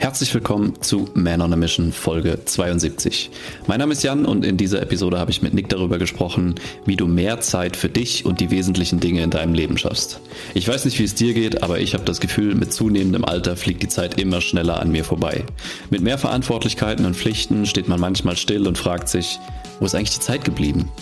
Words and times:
Herzlich 0.00 0.32
willkommen 0.32 0.80
zu 0.80 1.08
Man 1.14 1.42
on 1.42 1.52
a 1.52 1.56
Mission 1.56 1.90
Folge 1.90 2.38
72. 2.44 3.30
Mein 3.66 3.80
Name 3.80 3.94
ist 3.94 4.04
Jan 4.04 4.26
und 4.26 4.44
in 4.44 4.56
dieser 4.56 4.80
Episode 4.80 5.18
habe 5.18 5.32
ich 5.32 5.42
mit 5.42 5.54
Nick 5.54 5.68
darüber 5.70 5.98
gesprochen, 5.98 6.54
wie 6.86 6.94
du 6.94 7.08
mehr 7.08 7.40
Zeit 7.40 7.76
für 7.76 7.88
dich 7.88 8.24
und 8.24 8.38
die 8.38 8.52
wesentlichen 8.52 9.00
Dinge 9.00 9.24
in 9.24 9.30
deinem 9.30 9.54
Leben 9.54 9.76
schaffst. 9.76 10.20
Ich 10.54 10.68
weiß 10.68 10.84
nicht, 10.84 11.00
wie 11.00 11.04
es 11.04 11.16
dir 11.16 11.34
geht, 11.34 11.64
aber 11.64 11.80
ich 11.80 11.94
habe 11.94 12.04
das 12.04 12.20
Gefühl, 12.20 12.54
mit 12.54 12.72
zunehmendem 12.72 13.24
Alter 13.24 13.56
fliegt 13.56 13.82
die 13.82 13.88
Zeit 13.88 14.20
immer 14.20 14.40
schneller 14.40 14.80
an 14.80 14.92
mir 14.92 15.04
vorbei. 15.04 15.44
Mit 15.90 16.00
mehr 16.00 16.16
Verantwortlichkeiten 16.16 17.04
und 17.04 17.16
Pflichten 17.16 17.66
steht 17.66 17.88
man 17.88 17.98
manchmal 17.98 18.36
still 18.36 18.68
und 18.68 18.78
fragt 18.78 19.08
sich, 19.08 19.40
wo 19.80 19.86
ist 19.86 19.96
eigentlich 19.96 20.14
die 20.14 20.24
Zeit 20.24 20.44
geblieben? 20.44 20.92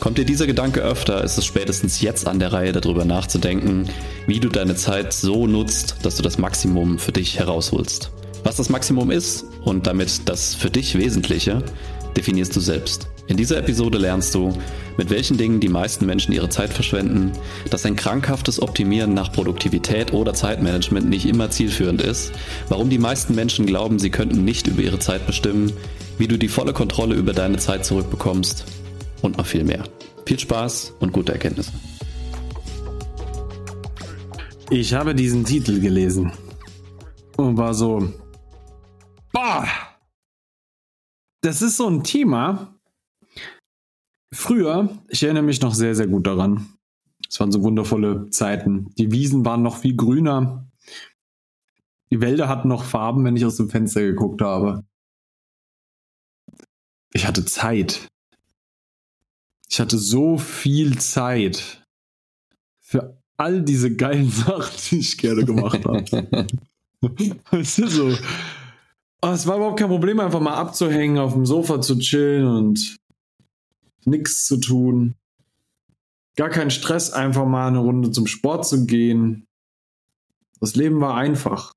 Kommt 0.00 0.18
dir 0.18 0.24
dieser 0.24 0.48
Gedanke 0.48 0.82
öfter, 0.82 1.22
ist 1.22 1.38
es 1.38 1.46
spätestens 1.46 2.00
jetzt 2.00 2.26
an 2.26 2.40
der 2.40 2.52
Reihe, 2.52 2.72
darüber 2.72 3.04
nachzudenken, 3.04 3.88
wie 4.26 4.40
du 4.40 4.48
deine 4.48 4.74
Zeit 4.74 5.12
so 5.12 5.46
nutzt, 5.46 5.98
dass 6.02 6.16
du 6.16 6.22
das 6.24 6.36
Maximum 6.36 6.98
für 6.98 7.12
dich 7.12 7.38
herausholst. 7.38 8.10
Was 8.44 8.56
das 8.56 8.68
Maximum 8.68 9.10
ist 9.10 9.46
und 9.64 9.86
damit 9.86 10.28
das 10.28 10.54
für 10.54 10.70
dich 10.70 10.96
Wesentliche, 10.98 11.62
definierst 12.14 12.54
du 12.54 12.60
selbst. 12.60 13.08
In 13.26 13.38
dieser 13.38 13.56
Episode 13.56 13.96
lernst 13.96 14.34
du, 14.34 14.52
mit 14.98 15.08
welchen 15.08 15.38
Dingen 15.38 15.60
die 15.60 15.70
meisten 15.70 16.04
Menschen 16.04 16.32
ihre 16.32 16.50
Zeit 16.50 16.70
verschwenden, 16.70 17.32
dass 17.70 17.86
ein 17.86 17.96
krankhaftes 17.96 18.60
Optimieren 18.60 19.14
nach 19.14 19.32
Produktivität 19.32 20.12
oder 20.12 20.34
Zeitmanagement 20.34 21.08
nicht 21.08 21.24
immer 21.24 21.48
zielführend 21.48 22.02
ist, 22.02 22.32
warum 22.68 22.90
die 22.90 22.98
meisten 22.98 23.34
Menschen 23.34 23.64
glauben, 23.64 23.98
sie 23.98 24.10
könnten 24.10 24.44
nicht 24.44 24.66
über 24.66 24.82
ihre 24.82 24.98
Zeit 24.98 25.26
bestimmen, 25.26 25.72
wie 26.18 26.28
du 26.28 26.38
die 26.38 26.48
volle 26.48 26.74
Kontrolle 26.74 27.14
über 27.14 27.32
deine 27.32 27.56
Zeit 27.56 27.86
zurückbekommst 27.86 28.66
und 29.22 29.38
noch 29.38 29.46
viel 29.46 29.64
mehr. 29.64 29.84
Viel 30.26 30.38
Spaß 30.38 30.96
und 31.00 31.14
gute 31.14 31.32
Erkenntnisse. 31.32 31.72
Ich 34.68 34.92
habe 34.92 35.14
diesen 35.14 35.46
Titel 35.46 35.80
gelesen 35.80 36.30
und 37.36 37.56
war 37.56 37.72
so, 37.72 38.12
Das 41.44 41.60
ist 41.60 41.76
so 41.76 41.86
ein 41.86 42.02
Thema. 42.02 42.74
Früher, 44.32 44.98
ich 45.08 45.22
erinnere 45.22 45.42
mich 45.42 45.60
noch 45.60 45.74
sehr, 45.74 45.94
sehr 45.94 46.06
gut 46.06 46.26
daran. 46.26 46.78
Es 47.28 47.38
waren 47.38 47.52
so 47.52 47.62
wundervolle 47.62 48.30
Zeiten. 48.30 48.94
Die 48.94 49.12
Wiesen 49.12 49.44
waren 49.44 49.62
noch 49.62 49.76
viel 49.76 49.94
grüner. 49.94 50.66
Die 52.10 52.22
Wälder 52.22 52.48
hatten 52.48 52.68
noch 52.68 52.82
Farben, 52.82 53.26
wenn 53.26 53.36
ich 53.36 53.44
aus 53.44 53.56
dem 53.56 53.68
Fenster 53.68 54.00
geguckt 54.00 54.40
habe. 54.40 54.86
Ich 57.12 57.26
hatte 57.26 57.44
Zeit. 57.44 58.08
Ich 59.68 59.80
hatte 59.80 59.98
so 59.98 60.38
viel 60.38 60.98
Zeit 60.98 61.84
für 62.80 63.20
all 63.36 63.60
diese 63.60 63.94
geilen 63.94 64.30
Sachen, 64.30 64.78
die 64.88 65.00
ich 65.00 65.18
gerne 65.18 65.44
gemacht 65.44 65.84
habe. 65.84 66.46
weißt 67.50 67.78
du, 67.78 67.86
so 67.86 68.16
es 69.32 69.46
war 69.46 69.56
überhaupt 69.56 69.78
kein 69.78 69.88
Problem, 69.88 70.20
einfach 70.20 70.40
mal 70.40 70.54
abzuhängen, 70.54 71.18
auf 71.18 71.32
dem 71.32 71.46
Sofa 71.46 71.80
zu 71.80 71.98
chillen 71.98 72.46
und 72.46 72.96
nichts 74.04 74.44
zu 74.44 74.58
tun. 74.58 75.14
Gar 76.36 76.50
kein 76.50 76.70
Stress, 76.70 77.12
einfach 77.12 77.46
mal 77.46 77.68
eine 77.68 77.78
Runde 77.78 78.10
zum 78.10 78.26
Sport 78.26 78.66
zu 78.66 78.86
gehen. 78.86 79.46
Das 80.60 80.74
Leben 80.74 81.00
war 81.00 81.14
einfach. 81.14 81.72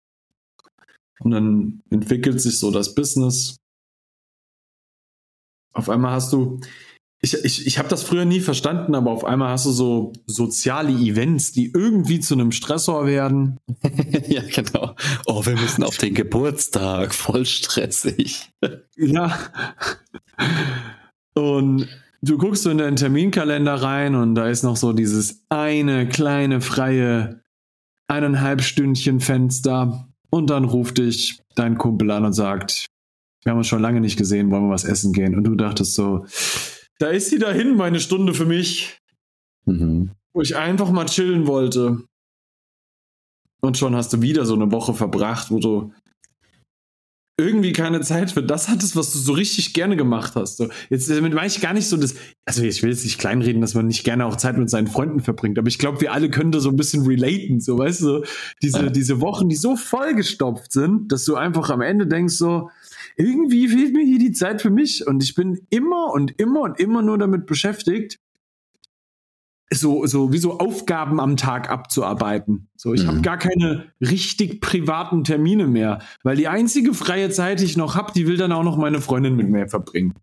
Und 1.19 1.31
dann 1.31 1.81
entwickelt 1.89 2.41
sich 2.41 2.59
so 2.59 2.71
das 2.71 2.95
Business. 2.95 3.57
Auf 5.73 5.89
einmal 5.89 6.13
hast 6.13 6.33
du, 6.33 6.59
ich, 7.19 7.33
ich, 7.33 7.65
ich 7.65 7.79
habe 7.79 7.89
das 7.89 8.03
früher 8.03 8.25
nie 8.25 8.39
verstanden, 8.39 8.93
aber 8.93 9.11
auf 9.11 9.25
einmal 9.25 9.49
hast 9.49 9.65
du 9.65 9.71
so 9.71 10.13
soziale 10.27 10.91
Events, 10.91 11.51
die 11.51 11.71
irgendwie 11.73 12.19
zu 12.19 12.35
einem 12.35 12.51
Stressor 12.51 13.07
werden. 13.07 13.57
ja, 14.27 14.41
genau. 14.53 14.95
Oh, 15.25 15.45
wir 15.45 15.55
müssen 15.55 15.83
auf 15.83 15.97
den 15.97 16.13
Geburtstag, 16.13 17.15
voll 17.15 17.45
stressig. 17.45 18.51
ja. 18.95 19.37
Und 21.33 21.87
du 22.21 22.37
guckst 22.37 22.63
so 22.63 22.69
in 22.69 22.77
deinen 22.77 22.97
Terminkalender 22.97 23.75
rein 23.75 24.13
und 24.13 24.35
da 24.35 24.47
ist 24.47 24.63
noch 24.63 24.77
so 24.77 24.93
dieses 24.93 25.41
eine 25.49 26.07
kleine 26.07 26.61
freie 26.61 27.41
eineinhalb 28.07 28.61
Stündchen 28.61 29.19
Fenster 29.19 30.07
und 30.29 30.49
dann 30.49 30.65
ruft 30.65 30.99
dich 30.99 31.39
dein 31.55 31.77
Kumpel 31.79 32.11
an 32.11 32.25
und 32.25 32.33
sagt, 32.33 32.85
wir 33.43 33.51
haben 33.51 33.57
uns 33.57 33.67
schon 33.67 33.81
lange 33.81 34.01
nicht 34.01 34.17
gesehen, 34.17 34.51
wollen 34.51 34.67
wir 34.67 34.73
was 34.73 34.83
essen 34.83 35.13
gehen? 35.13 35.35
Und 35.35 35.45
du 35.45 35.55
dachtest 35.55 35.95
so, 35.95 36.25
da 36.99 37.07
ist 37.09 37.29
sie 37.29 37.39
dahin, 37.39 37.75
meine 37.75 37.99
Stunde 37.99 38.33
für 38.33 38.45
mich. 38.45 38.99
Mhm. 39.65 40.11
Wo 40.33 40.41
ich 40.41 40.55
einfach 40.55 40.91
mal 40.91 41.05
chillen 41.05 41.47
wollte. 41.47 42.03
Und 43.61 43.77
schon 43.77 43.95
hast 43.95 44.13
du 44.13 44.21
wieder 44.21 44.45
so 44.45 44.53
eine 44.53 44.71
Woche 44.71 44.93
verbracht, 44.93 45.51
wo 45.51 45.59
du 45.59 45.91
irgendwie 47.39 47.71
keine 47.71 48.01
Zeit 48.01 48.31
für 48.31 48.41
das 48.41 48.67
hattest, 48.67 48.95
was 48.95 49.13
du 49.13 49.19
so 49.19 49.33
richtig 49.33 49.73
gerne 49.73 49.95
gemacht 49.95 50.35
hast. 50.35 50.57
So, 50.57 50.69
jetzt 50.89 51.07
damit 51.07 51.33
meine 51.35 51.45
ich 51.45 51.61
gar 51.61 51.73
nicht 51.73 51.87
so 51.87 51.95
das, 51.95 52.15
also 52.45 52.63
ich 52.63 52.81
will 52.81 52.89
jetzt 52.89 53.03
nicht 53.03 53.19
kleinreden, 53.19 53.61
dass 53.61 53.75
man 53.75 53.85
nicht 53.85 54.03
gerne 54.03 54.25
auch 54.25 54.37
Zeit 54.37 54.57
mit 54.57 54.71
seinen 54.71 54.87
Freunden 54.87 55.19
verbringt, 55.19 55.59
aber 55.59 55.67
ich 55.67 55.77
glaube, 55.77 56.01
wir 56.01 56.13
alle 56.13 56.31
können 56.31 56.51
da 56.51 56.59
so 56.59 56.69
ein 56.69 56.77
bisschen 56.77 57.05
relaten, 57.05 57.59
so 57.59 57.77
weißt 57.77 58.01
du, 58.01 58.23
diese, 58.63 58.91
diese 58.91 59.21
Wochen, 59.21 59.49
die 59.49 59.55
so 59.55 59.75
vollgestopft 59.75 60.71
sind, 60.71 61.11
dass 61.11 61.25
du 61.25 61.35
einfach 61.35 61.69
am 61.69 61.81
Ende 61.81 62.07
denkst 62.07 62.33
so, 62.33 62.71
irgendwie 63.17 63.67
fehlt 63.67 63.93
mir 63.93 64.05
hier 64.05 64.19
die 64.19 64.31
Zeit 64.31 64.61
für 64.61 64.69
mich 64.69 65.05
und 65.05 65.23
ich 65.23 65.35
bin 65.35 65.59
immer 65.69 66.13
und 66.13 66.39
immer 66.39 66.61
und 66.61 66.79
immer 66.79 67.01
nur 67.01 67.17
damit 67.17 67.47
beschäftigt, 67.47 68.19
so, 69.69 70.05
so 70.05 70.31
wie 70.31 70.37
so 70.37 70.59
Aufgaben 70.59 71.19
am 71.19 71.35
Tag 71.35 71.69
abzuarbeiten. 71.69 72.69
So, 72.77 72.93
ich 72.93 73.03
mhm. 73.03 73.07
habe 73.07 73.21
gar 73.21 73.37
keine 73.37 73.91
richtig 73.99 74.61
privaten 74.61 75.23
Termine 75.23 75.67
mehr, 75.67 75.99
weil 76.23 76.37
die 76.37 76.47
einzige 76.47 76.93
freie 76.93 77.29
Zeit, 77.31 77.59
die 77.59 77.65
ich 77.65 77.75
noch 77.75 77.95
habe, 77.95 78.13
die 78.13 78.27
will 78.27 78.37
dann 78.37 78.51
auch 78.51 78.63
noch 78.63 78.77
meine 78.77 79.01
Freundin 79.01 79.35
mit 79.35 79.49
mir 79.49 79.67
verbringen. 79.67 80.13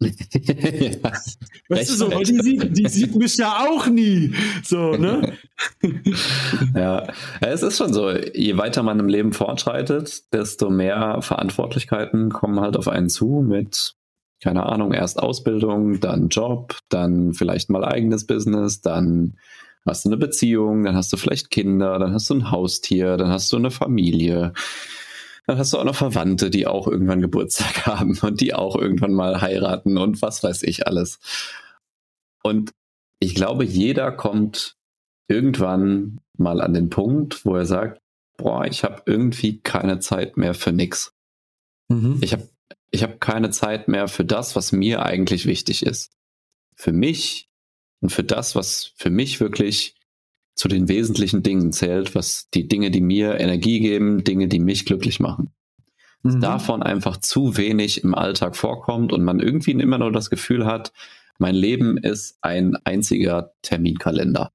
Ja, 0.00 0.10
weißt 1.68 1.90
du 1.90 1.94
so, 1.94 2.08
die 2.08 2.40
sieht, 2.40 2.78
die 2.78 2.88
sieht 2.88 3.16
mich 3.16 3.36
ja 3.36 3.66
auch 3.68 3.86
nie. 3.86 4.34
So, 4.62 4.92
ne? 4.92 5.34
ja, 6.74 7.06
es 7.40 7.62
ist 7.62 7.78
schon 7.78 7.92
so, 7.92 8.10
je 8.10 8.56
weiter 8.56 8.82
man 8.82 9.00
im 9.00 9.08
Leben 9.08 9.32
fortschreitet, 9.32 10.32
desto 10.32 10.70
mehr 10.70 11.20
Verantwortlichkeiten 11.22 12.30
kommen 12.30 12.60
halt 12.60 12.76
auf 12.76 12.88
einen 12.88 13.08
zu 13.08 13.44
mit, 13.46 13.94
keine 14.42 14.66
Ahnung, 14.66 14.92
erst 14.92 15.18
Ausbildung, 15.18 16.00
dann 16.00 16.28
Job, 16.28 16.78
dann 16.88 17.34
vielleicht 17.34 17.70
mal 17.70 17.84
eigenes 17.84 18.26
Business, 18.26 18.80
dann 18.80 19.36
hast 19.86 20.04
du 20.04 20.10
eine 20.10 20.16
Beziehung, 20.18 20.84
dann 20.84 20.96
hast 20.96 21.12
du 21.12 21.16
vielleicht 21.16 21.50
Kinder, 21.50 21.98
dann 21.98 22.12
hast 22.12 22.30
du 22.30 22.34
ein 22.34 22.50
Haustier, 22.50 23.16
dann 23.16 23.30
hast 23.30 23.52
du 23.52 23.56
eine 23.56 23.70
Familie 23.70 24.52
dann 25.48 25.56
hast 25.56 25.72
du 25.72 25.78
auch 25.78 25.84
noch 25.84 25.96
Verwandte, 25.96 26.50
die 26.50 26.66
auch 26.66 26.86
irgendwann 26.86 27.22
Geburtstag 27.22 27.86
haben 27.86 28.18
und 28.20 28.42
die 28.42 28.52
auch 28.52 28.76
irgendwann 28.76 29.14
mal 29.14 29.40
heiraten 29.40 29.96
und 29.96 30.20
was 30.20 30.42
weiß 30.44 30.62
ich 30.62 30.86
alles. 30.86 31.18
Und 32.42 32.72
ich 33.18 33.34
glaube, 33.34 33.64
jeder 33.64 34.12
kommt 34.12 34.76
irgendwann 35.26 36.20
mal 36.36 36.60
an 36.60 36.74
den 36.74 36.90
Punkt, 36.90 37.46
wo 37.46 37.56
er 37.56 37.64
sagt, 37.64 37.98
boah, 38.36 38.66
ich 38.66 38.84
habe 38.84 39.02
irgendwie 39.06 39.60
keine 39.60 40.00
Zeit 40.00 40.36
mehr 40.36 40.52
für 40.52 40.70
nix. 40.70 41.14
Mhm. 41.88 42.18
Ich 42.20 42.34
habe 42.34 42.48
ich 42.90 43.02
hab 43.02 43.18
keine 43.18 43.48
Zeit 43.50 43.88
mehr 43.88 44.06
für 44.08 44.26
das, 44.26 44.54
was 44.54 44.72
mir 44.72 45.02
eigentlich 45.02 45.46
wichtig 45.46 45.84
ist. 45.84 46.12
Für 46.76 46.92
mich 46.92 47.48
und 48.00 48.10
für 48.10 48.24
das, 48.24 48.54
was 48.54 48.92
für 48.96 49.10
mich 49.10 49.40
wirklich 49.40 49.97
zu 50.58 50.66
den 50.66 50.88
wesentlichen 50.88 51.44
Dingen 51.44 51.70
zählt, 51.72 52.16
was 52.16 52.50
die 52.52 52.66
Dinge, 52.66 52.90
die 52.90 53.00
mir 53.00 53.38
Energie 53.38 53.78
geben, 53.78 54.24
Dinge, 54.24 54.48
die 54.48 54.58
mich 54.58 54.84
glücklich 54.84 55.20
machen. 55.20 55.50
Mhm. 56.24 56.40
Davon 56.40 56.82
einfach 56.82 57.18
zu 57.18 57.56
wenig 57.56 58.02
im 58.02 58.12
Alltag 58.12 58.56
vorkommt 58.56 59.12
und 59.12 59.22
man 59.22 59.38
irgendwie 59.38 59.70
immer 59.70 59.98
nur 59.98 60.10
das 60.10 60.30
Gefühl 60.30 60.66
hat, 60.66 60.92
mein 61.38 61.54
Leben 61.54 61.96
ist 61.96 62.38
ein 62.40 62.74
einziger 62.82 63.52
Terminkalender. 63.62 64.50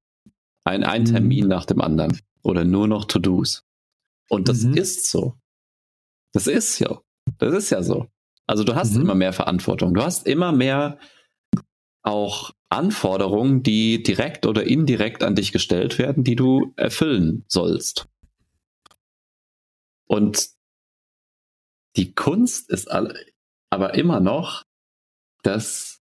Ein, 0.65 0.83
ein 0.83 1.03
mhm. 1.03 1.05
Termin 1.05 1.47
nach 1.47 1.65
dem 1.65 1.79
anderen 1.79 2.19
oder 2.41 2.65
nur 2.65 2.89
noch 2.89 3.05
To-Dos. 3.05 3.63
Und 4.27 4.49
das 4.49 4.63
mhm. 4.63 4.73
ist 4.73 5.09
so. 5.09 5.35
Das 6.33 6.47
ist 6.47 6.79
ja. 6.79 6.99
Das 7.37 7.53
ist 7.53 7.69
ja 7.69 7.81
so. 7.81 8.07
Also 8.45 8.65
du 8.65 8.75
hast 8.75 8.95
mhm. 8.95 9.03
immer 9.03 9.15
mehr 9.15 9.31
Verantwortung. 9.31 9.93
Du 9.93 10.03
hast 10.03 10.27
immer 10.27 10.51
mehr 10.51 10.99
auch 12.03 12.51
Anforderungen, 12.69 13.63
die 13.63 14.03
direkt 14.03 14.45
oder 14.45 14.65
indirekt 14.65 15.23
an 15.23 15.35
dich 15.35 15.51
gestellt 15.51 15.97
werden, 15.97 16.23
die 16.23 16.35
du 16.35 16.73
erfüllen 16.75 17.45
sollst. 17.47 18.07
Und 20.05 20.49
die 21.95 22.13
Kunst 22.13 22.69
ist 22.69 22.89
aber 22.91 23.93
immer 23.93 24.19
noch, 24.19 24.63
dass 25.43 26.01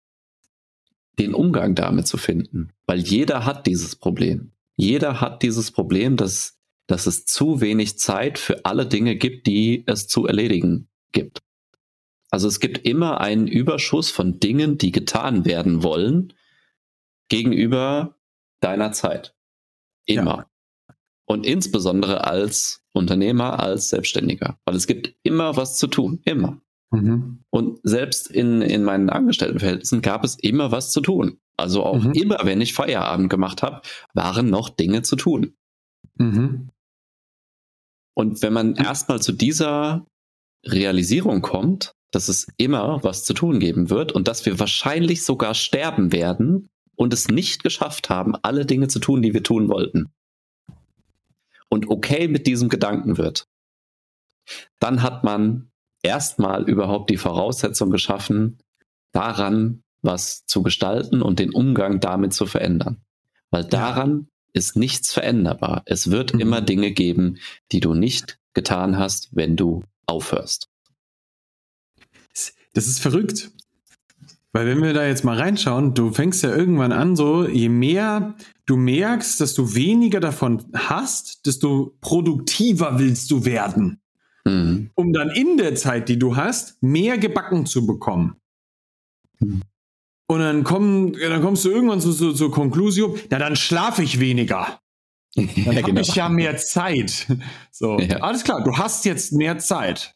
den 1.19 1.33
Umgang 1.33 1.75
damit 1.75 2.07
zu 2.07 2.17
finden, 2.17 2.71
weil 2.85 2.99
jeder 2.99 3.45
hat 3.45 3.67
dieses 3.67 3.95
Problem. 3.95 4.53
Jeder 4.75 5.21
hat 5.21 5.43
dieses 5.43 5.71
Problem, 5.71 6.17
dass, 6.17 6.57
dass 6.87 7.05
es 7.05 7.25
zu 7.25 7.61
wenig 7.61 7.99
Zeit 7.99 8.39
für 8.39 8.65
alle 8.65 8.87
Dinge 8.87 9.15
gibt, 9.15 9.45
die 9.45 9.83
es 9.85 10.07
zu 10.07 10.25
erledigen 10.25 10.87
gibt. 11.11 11.39
Also 12.31 12.47
es 12.47 12.59
gibt 12.59 12.79
immer 12.79 13.19
einen 13.19 13.47
Überschuss 13.47 14.09
von 14.09 14.39
Dingen, 14.39 14.77
die 14.77 14.91
getan 14.91 15.45
werden 15.45 15.83
wollen, 15.83 16.33
gegenüber 17.29 18.17
deiner 18.61 18.93
Zeit. 18.93 19.35
Immer. 20.05 20.47
Ja. 20.89 20.95
Und 21.25 21.45
insbesondere 21.45 22.25
als 22.25 22.83
Unternehmer, 22.93 23.59
als 23.59 23.89
Selbstständiger. 23.89 24.57
Weil 24.65 24.75
es 24.75 24.87
gibt 24.87 25.13
immer 25.23 25.55
was 25.55 25.77
zu 25.77 25.87
tun. 25.87 26.21
Immer. 26.25 26.61
Mhm. 26.91 27.43
Und 27.49 27.79
selbst 27.83 28.29
in, 28.29 28.61
in 28.61 28.83
meinen 28.83 29.09
Angestelltenverhältnissen 29.09 30.01
gab 30.01 30.23
es 30.23 30.35
immer 30.35 30.71
was 30.71 30.91
zu 30.91 31.01
tun. 31.01 31.39
Also 31.57 31.83
auch 31.83 32.03
mhm. 32.03 32.13
immer, 32.13 32.39
wenn 32.43 32.61
ich 32.61 32.73
Feierabend 32.73 33.29
gemacht 33.29 33.61
habe, 33.61 33.81
waren 34.13 34.49
noch 34.49 34.69
Dinge 34.69 35.01
zu 35.01 35.15
tun. 35.15 35.53
Mhm. 36.15 36.69
Und 38.13 38.41
wenn 38.41 38.53
man 38.53 38.75
erstmal 38.75 39.21
zu 39.21 39.31
dieser 39.31 40.05
Realisierung 40.65 41.41
kommt, 41.41 41.93
dass 42.11 42.27
es 42.27 42.47
immer 42.57 43.03
was 43.03 43.23
zu 43.23 43.33
tun 43.33 43.59
geben 43.59 43.89
wird 43.89 44.11
und 44.11 44.27
dass 44.27 44.45
wir 44.45 44.59
wahrscheinlich 44.59 45.23
sogar 45.23 45.53
sterben 45.53 46.11
werden 46.11 46.69
und 46.95 47.13
es 47.13 47.29
nicht 47.29 47.63
geschafft 47.63 48.09
haben, 48.09 48.35
alle 48.41 48.65
Dinge 48.65 48.87
zu 48.87 48.99
tun, 48.99 49.21
die 49.21 49.33
wir 49.33 49.43
tun 49.43 49.69
wollten. 49.69 50.11
Und 51.69 51.89
okay 51.89 52.27
mit 52.27 52.47
diesem 52.47 52.69
Gedanken 52.69 53.17
wird, 53.17 53.47
dann 54.79 55.01
hat 55.01 55.23
man 55.23 55.71
erstmal 56.03 56.69
überhaupt 56.69 57.09
die 57.09 57.17
Voraussetzung 57.17 57.91
geschaffen, 57.91 58.59
daran 59.13 59.83
was 60.01 60.45
zu 60.45 60.63
gestalten 60.63 61.21
und 61.21 61.39
den 61.39 61.53
Umgang 61.53 61.99
damit 61.99 62.33
zu 62.33 62.45
verändern. 62.45 63.01
Weil 63.51 63.65
daran 63.65 64.27
ist 64.53 64.75
nichts 64.75 65.13
veränderbar. 65.13 65.83
Es 65.85 66.11
wird 66.11 66.33
mhm. 66.33 66.39
immer 66.39 66.61
Dinge 66.61 66.91
geben, 66.91 67.37
die 67.71 67.79
du 67.79 67.93
nicht 67.93 68.39
getan 68.53 68.97
hast, 68.97 69.29
wenn 69.31 69.55
du 69.55 69.83
aufhörst. 70.11 70.69
Das 72.73 72.87
ist 72.87 72.99
verrückt. 72.99 73.51
Weil 74.53 74.67
wenn 74.67 74.81
wir 74.81 74.93
da 74.93 75.05
jetzt 75.05 75.23
mal 75.23 75.37
reinschauen, 75.37 75.93
du 75.93 76.11
fängst 76.11 76.43
ja 76.43 76.53
irgendwann 76.53 76.91
an, 76.91 77.15
so 77.15 77.47
je 77.47 77.69
mehr 77.69 78.35
du 78.65 78.75
merkst, 78.75 79.39
dass 79.39 79.53
du 79.53 79.75
weniger 79.75 80.19
davon 80.19 80.65
hast, 80.73 81.45
desto 81.45 81.97
produktiver 82.01 82.99
willst 82.99 83.31
du 83.31 83.45
werden. 83.45 84.01
Mhm. 84.45 84.89
Um 84.95 85.13
dann 85.13 85.29
in 85.29 85.57
der 85.57 85.75
Zeit, 85.75 86.09
die 86.09 86.19
du 86.19 86.35
hast, 86.35 86.81
mehr 86.83 87.17
gebacken 87.17 87.65
zu 87.65 87.85
bekommen. 87.85 88.35
Mhm. 89.39 89.61
Und 90.27 90.39
dann, 90.39 90.63
komm, 90.63 91.13
dann 91.13 91.41
kommst 91.41 91.65
du 91.65 91.69
irgendwann 91.69 91.99
zur 91.99 92.13
so, 92.13 92.31
so 92.31 92.49
Konklusion, 92.49 93.17
na 93.29 93.39
dann 93.39 93.55
schlafe 93.55 94.03
ich 94.03 94.19
weniger. 94.19 94.80
Dann 95.35 95.49
ja, 95.55 95.65
habe 95.67 95.83
genau. 95.83 96.01
ich 96.01 96.15
ja 96.15 96.29
mehr 96.29 96.57
Zeit. 96.57 97.27
So, 97.71 97.99
ja. 97.99 98.17
alles 98.17 98.43
klar, 98.43 98.63
du 98.63 98.77
hast 98.77 99.05
jetzt 99.05 99.31
mehr 99.31 99.57
Zeit. 99.57 100.15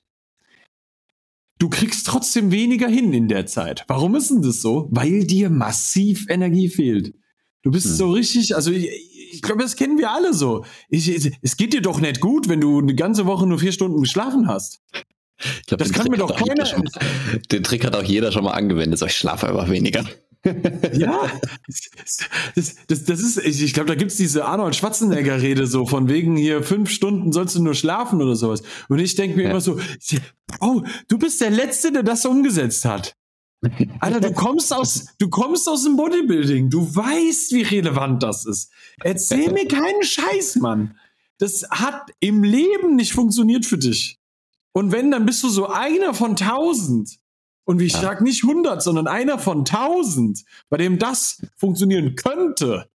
Du 1.57 1.69
kriegst 1.69 2.05
trotzdem 2.05 2.51
weniger 2.51 2.87
hin 2.87 3.13
in 3.13 3.27
der 3.27 3.45
Zeit. 3.45 3.85
Warum 3.87 4.15
ist 4.15 4.29
denn 4.29 4.41
das 4.41 4.61
so? 4.61 4.89
Weil 4.91 5.23
dir 5.23 5.49
massiv 5.49 6.25
Energie 6.29 6.67
fehlt. 6.67 7.15
Du 7.63 7.71
bist 7.71 7.85
hm. 7.85 7.95
so 7.95 8.11
richtig, 8.11 8.55
also 8.55 8.71
ich, 8.71 8.89
ich 9.31 9.41
glaube, 9.41 9.63
das 9.63 9.75
kennen 9.75 9.97
wir 9.97 10.11
alle 10.11 10.33
so. 10.33 10.65
Ich, 10.89 11.31
es 11.41 11.57
geht 11.57 11.73
dir 11.73 11.81
doch 11.81 11.99
nicht 12.01 12.19
gut, 12.19 12.49
wenn 12.49 12.61
du 12.61 12.79
eine 12.79 12.93
ganze 12.93 13.25
Woche 13.25 13.47
nur 13.47 13.59
vier 13.59 13.71
Stunden 13.71 14.01
geschlafen 14.01 14.47
hast. 14.47 14.81
Ich 15.37 15.65
glaub, 15.65 15.79
das 15.79 15.91
kann 15.91 16.07
mir 16.09 16.17
doch 16.17 16.35
keiner. 16.35 16.65
Schon, 16.65 16.83
den 17.51 17.63
Trick 17.63 17.85
hat 17.85 17.95
auch 17.95 18.03
jeder 18.03 18.31
schon 18.31 18.43
mal 18.43 18.51
angewendet. 18.51 18.99
So, 18.99 19.05
ich 19.05 19.15
schlafe 19.15 19.47
einfach 19.47 19.69
weniger. 19.69 20.05
Ja, 20.93 21.31
das, 22.55 22.75
das, 22.87 23.03
das 23.03 23.19
ist, 23.19 23.37
ich, 23.37 23.73
glaube, 23.73 23.87
da 23.87 23.95
gibt's 23.95 24.17
diese 24.17 24.45
Arnold 24.45 24.75
Schwarzenegger-Rede 24.75 25.65
so, 25.65 25.85
von 25.85 26.07
wegen 26.07 26.35
hier 26.35 26.63
fünf 26.63 26.89
Stunden 26.89 27.31
sollst 27.31 27.55
du 27.55 27.63
nur 27.63 27.73
schlafen 27.73 28.21
oder 28.21 28.35
sowas. 28.35 28.61
Und 28.87 28.99
ich 28.99 29.15
denke 29.15 29.37
mir 29.37 29.43
ja. 29.43 29.49
immer 29.51 29.61
so, 29.61 29.79
oh, 30.59 30.83
du 31.07 31.17
bist 31.17 31.41
der 31.41 31.49
Letzte, 31.49 31.91
der 31.91 32.03
das 32.03 32.25
umgesetzt 32.25 32.85
hat. 32.85 33.15
Alter, 33.99 34.19
du 34.19 34.33
kommst 34.33 34.73
aus, 34.73 35.07
du 35.17 35.29
kommst 35.29 35.67
aus 35.67 35.83
dem 35.83 35.95
Bodybuilding. 35.97 36.69
Du 36.69 36.95
weißt, 36.95 37.51
wie 37.53 37.63
relevant 37.63 38.21
das 38.21 38.45
ist. 38.45 38.71
Erzähl 39.03 39.51
mir 39.51 39.67
keinen 39.67 40.03
Scheiß, 40.03 40.57
Mann. 40.57 40.95
Das 41.39 41.67
hat 41.69 42.11
im 42.19 42.43
Leben 42.43 42.95
nicht 42.95 43.13
funktioniert 43.13 43.65
für 43.65 43.77
dich. 43.77 44.19
Und 44.73 44.91
wenn, 44.91 45.09
dann 45.09 45.25
bist 45.25 45.43
du 45.43 45.49
so 45.49 45.67
einer 45.67 46.13
von 46.13 46.35
tausend. 46.35 47.17
Und 47.65 47.79
wie 47.79 47.85
ich 47.85 47.93
ja. 47.93 48.01
sag 48.01 48.21
nicht 48.21 48.43
hundert, 48.43 48.81
sondern 48.81 49.07
einer 49.07 49.39
von 49.39 49.65
tausend, 49.65 50.43
bei 50.69 50.77
dem 50.77 50.99
das 50.99 51.41
funktionieren 51.57 52.15
könnte. 52.15 52.89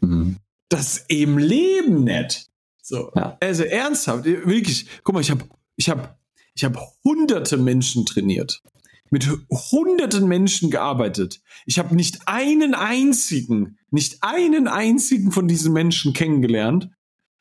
Mhm. 0.00 0.36
Das 0.68 1.04
im 1.08 1.38
Leben 1.38 2.04
nicht. 2.04 2.48
So. 2.82 3.10
Ja. 3.16 3.36
Also 3.40 3.64
ernsthaft, 3.64 4.24
wirklich. 4.24 4.86
Guck 5.02 5.14
mal, 5.14 5.20
ich 5.20 5.30
habe 5.30 5.44
ich 5.76 5.88
hab, 5.88 6.18
ich 6.54 6.64
hab 6.64 6.78
hunderte 7.04 7.56
Menschen 7.56 8.04
trainiert. 8.04 8.62
Mit 9.10 9.28
hunderten 9.50 10.26
Menschen 10.26 10.70
gearbeitet. 10.70 11.40
Ich 11.64 11.78
habe 11.78 11.94
nicht 11.94 12.26
einen 12.26 12.74
einzigen, 12.74 13.78
nicht 13.90 14.18
einen 14.22 14.66
einzigen 14.66 15.30
von 15.30 15.46
diesen 15.46 15.72
Menschen 15.72 16.12
kennengelernt, 16.12 16.90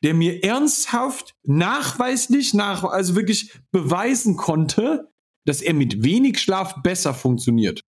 der 0.03 0.13
mir 0.13 0.43
ernsthaft 0.43 1.35
nachweislich 1.43 2.53
nach, 2.53 2.83
also 2.83 3.15
wirklich 3.15 3.51
beweisen 3.71 4.37
konnte, 4.37 5.11
dass 5.45 5.61
er 5.61 5.73
mit 5.73 6.03
wenig 6.03 6.39
Schlaf 6.39 6.81
besser 6.83 7.13
funktioniert. 7.13 7.81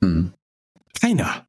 Mhm. 0.00 0.32
Keiner. 1.00 1.46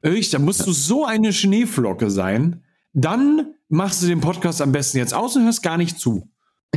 Wirklich, 0.00 0.30
da 0.30 0.38
musst 0.38 0.66
du 0.66 0.72
so 0.72 1.04
eine 1.04 1.32
Schneeflocke 1.32 2.10
sein. 2.10 2.64
Dann 2.92 3.54
machst 3.68 4.02
du 4.02 4.06
den 4.06 4.20
Podcast 4.20 4.60
am 4.60 4.72
besten 4.72 4.98
jetzt 4.98 5.14
aus 5.14 5.36
und 5.36 5.44
hörst 5.44 5.62
gar 5.62 5.76
nicht 5.76 5.98
zu. 5.98 6.28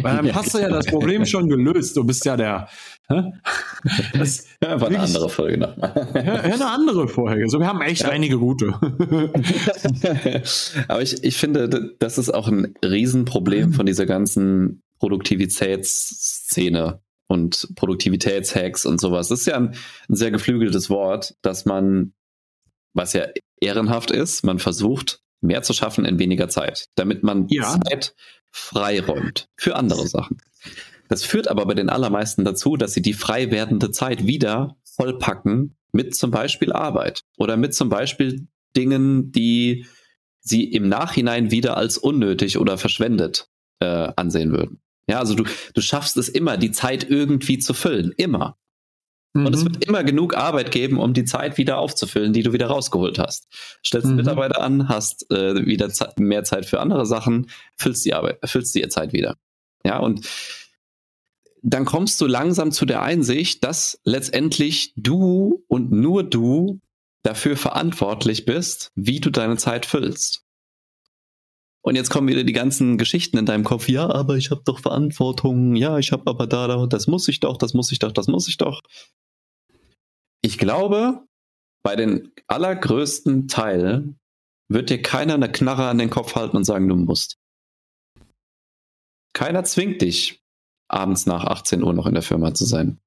Weil 0.01 0.17
dann 0.17 0.35
hast 0.35 0.53
du 0.53 0.59
ja 0.59 0.69
das 0.69 0.85
Problem 0.85 1.25
schon 1.25 1.49
gelöst. 1.49 1.97
Du 1.97 2.03
bist 2.03 2.25
ja 2.25 2.37
der. 2.37 2.67
Das 4.13 4.45
ja, 4.63 4.79
war 4.79 4.89
eine 4.89 4.99
andere 4.99 5.29
Folge 5.29 5.57
nochmal. 5.57 6.09
Ja, 6.13 6.33
eine 6.41 6.67
andere 6.67 7.07
Folge. 7.07 7.49
So, 7.49 7.59
wir 7.59 7.67
haben 7.67 7.81
echt 7.81 8.03
ja. 8.03 8.09
einige 8.09 8.37
gute. 8.37 8.73
Aber 10.87 11.01
ich, 11.01 11.23
ich 11.23 11.37
finde, 11.37 11.95
das 11.99 12.17
ist 12.17 12.29
auch 12.33 12.47
ein 12.47 12.75
Riesenproblem 12.83 13.73
von 13.73 13.85
dieser 13.85 14.05
ganzen 14.05 14.81
Produktivitätsszene 14.99 17.01
und 17.27 17.69
Produktivitätshacks 17.75 18.85
und 18.85 19.01
sowas. 19.01 19.29
Das 19.29 19.41
ist 19.41 19.47
ja 19.47 19.55
ein, 19.55 19.75
ein 20.09 20.15
sehr 20.15 20.31
geflügeltes 20.31 20.89
Wort, 20.89 21.35
dass 21.41 21.65
man, 21.65 22.13
was 22.93 23.13
ja 23.13 23.25
ehrenhaft 23.59 24.11
ist, 24.11 24.43
man 24.43 24.59
versucht, 24.59 25.21
mehr 25.41 25.63
zu 25.63 25.73
schaffen 25.73 26.05
in 26.05 26.19
weniger 26.19 26.49
Zeit, 26.49 26.87
damit 26.95 27.23
man 27.23 27.47
ja. 27.49 27.77
Zeit 27.83 28.15
freiräumt 28.51 29.49
für 29.57 29.75
andere 29.75 30.07
Sachen. 30.07 30.37
Das 31.07 31.23
führt 31.23 31.47
aber 31.47 31.65
bei 31.65 31.73
den 31.73 31.89
allermeisten 31.89 32.45
dazu, 32.45 32.77
dass 32.77 32.93
sie 32.93 33.01
die 33.01 33.13
frei 33.13 33.51
werdende 33.51 33.91
Zeit 33.91 34.25
wieder 34.25 34.77
vollpacken 34.83 35.75
mit 35.91 36.15
zum 36.15 36.31
Beispiel 36.31 36.73
Arbeit 36.73 37.21
oder 37.37 37.57
mit 37.57 37.75
zum 37.75 37.89
Beispiel 37.89 38.47
Dingen, 38.75 39.31
die 39.31 39.85
sie 40.39 40.63
im 40.63 40.87
Nachhinein 40.87 41.51
wieder 41.51 41.77
als 41.77 41.97
unnötig 41.97 42.57
oder 42.57 42.77
verschwendet 42.77 43.49
äh, 43.79 44.11
ansehen 44.15 44.51
würden. 44.51 44.79
Ja, 45.07 45.19
also 45.19 45.35
du, 45.35 45.43
du 45.73 45.81
schaffst 45.81 46.17
es 46.17 46.29
immer, 46.29 46.57
die 46.57 46.71
Zeit 46.71 47.09
irgendwie 47.09 47.59
zu 47.59 47.73
füllen. 47.73 48.13
Immer. 48.17 48.57
Und 49.35 49.53
es 49.53 49.63
mhm. 49.63 49.73
wird 49.73 49.85
immer 49.85 50.03
genug 50.05 50.37
Arbeit 50.37 50.71
geben, 50.71 50.97
um 50.97 51.13
die 51.13 51.25
Zeit 51.25 51.57
wieder 51.57 51.77
aufzufüllen, 51.77 52.31
die 52.31 52.41
du 52.41 52.53
wieder 52.53 52.67
rausgeholt 52.67 53.19
hast. 53.19 53.47
Stellst 53.85 54.07
mhm. 54.07 54.15
Mitarbeiter 54.15 54.61
an, 54.61 54.87
hast 54.87 55.29
äh, 55.29 55.65
wieder 55.65 55.91
mehr 56.17 56.45
Zeit 56.45 56.65
für 56.65 56.79
andere 56.79 57.05
Sachen, 57.05 57.49
füllst 57.75 58.05
die 58.05 58.13
Arbeit, 58.13 58.39
füllst 58.45 58.73
die 58.73 58.87
Zeit 58.87 59.11
wieder. 59.11 59.35
Ja, 59.83 59.99
und 59.99 60.25
dann 61.61 61.83
kommst 61.83 62.21
du 62.21 62.27
langsam 62.27 62.71
zu 62.71 62.85
der 62.85 63.01
Einsicht, 63.01 63.63
dass 63.65 63.99
letztendlich 64.05 64.93
du 64.95 65.65
und 65.67 65.91
nur 65.91 66.23
du 66.23 66.79
dafür 67.23 67.57
verantwortlich 67.57 68.45
bist, 68.45 68.91
wie 68.95 69.19
du 69.19 69.31
deine 69.31 69.57
Zeit 69.57 69.85
füllst. 69.85 70.44
Und 71.85 71.95
jetzt 71.95 72.09
kommen 72.09 72.27
wieder 72.27 72.43
die 72.43 72.51
ganzen 72.51 72.97
Geschichten 72.97 73.37
in 73.37 73.45
deinem 73.45 73.63
Kopf. 73.63 73.87
Ja, 73.87 74.09
aber 74.09 74.37
ich 74.37 74.49
habe 74.49 74.63
doch 74.65 74.79
Verantwortung. 74.79 75.75
Ja, 75.75 75.99
ich 75.99 76.11
habe 76.11 76.23
aber 76.25 76.47
da, 76.47 76.67
da, 76.67 76.87
das 76.87 77.05
muss 77.05 77.27
ich 77.27 77.41
doch, 77.41 77.57
das 77.57 77.75
muss 77.75 77.91
ich 77.91 77.99
doch, 77.99 78.11
das 78.11 78.27
muss 78.27 78.47
ich 78.47 78.57
doch. 78.57 78.81
Ich 80.41 80.57
glaube, 80.57 81.27
bei 81.83 81.95
den 81.95 82.31
allergrößten 82.47 83.47
Teil 83.47 84.15
wird 84.67 84.89
dir 84.89 84.99
keiner 84.99 85.35
eine 85.35 85.51
Knarre 85.51 85.87
an 85.87 85.99
den 85.99 86.09
Kopf 86.09 86.33
halten 86.33 86.57
und 86.57 86.63
sagen, 86.63 86.89
du 86.89 86.95
musst. 86.95 87.37
Keiner 89.33 89.63
zwingt 89.63 90.01
dich, 90.01 90.41
abends 90.87 91.27
nach 91.27 91.43
18 91.43 91.83
Uhr 91.83 91.93
noch 91.93 92.07
in 92.07 92.15
der 92.15 92.23
Firma 92.23 92.55
zu 92.55 92.65
sein. 92.65 92.99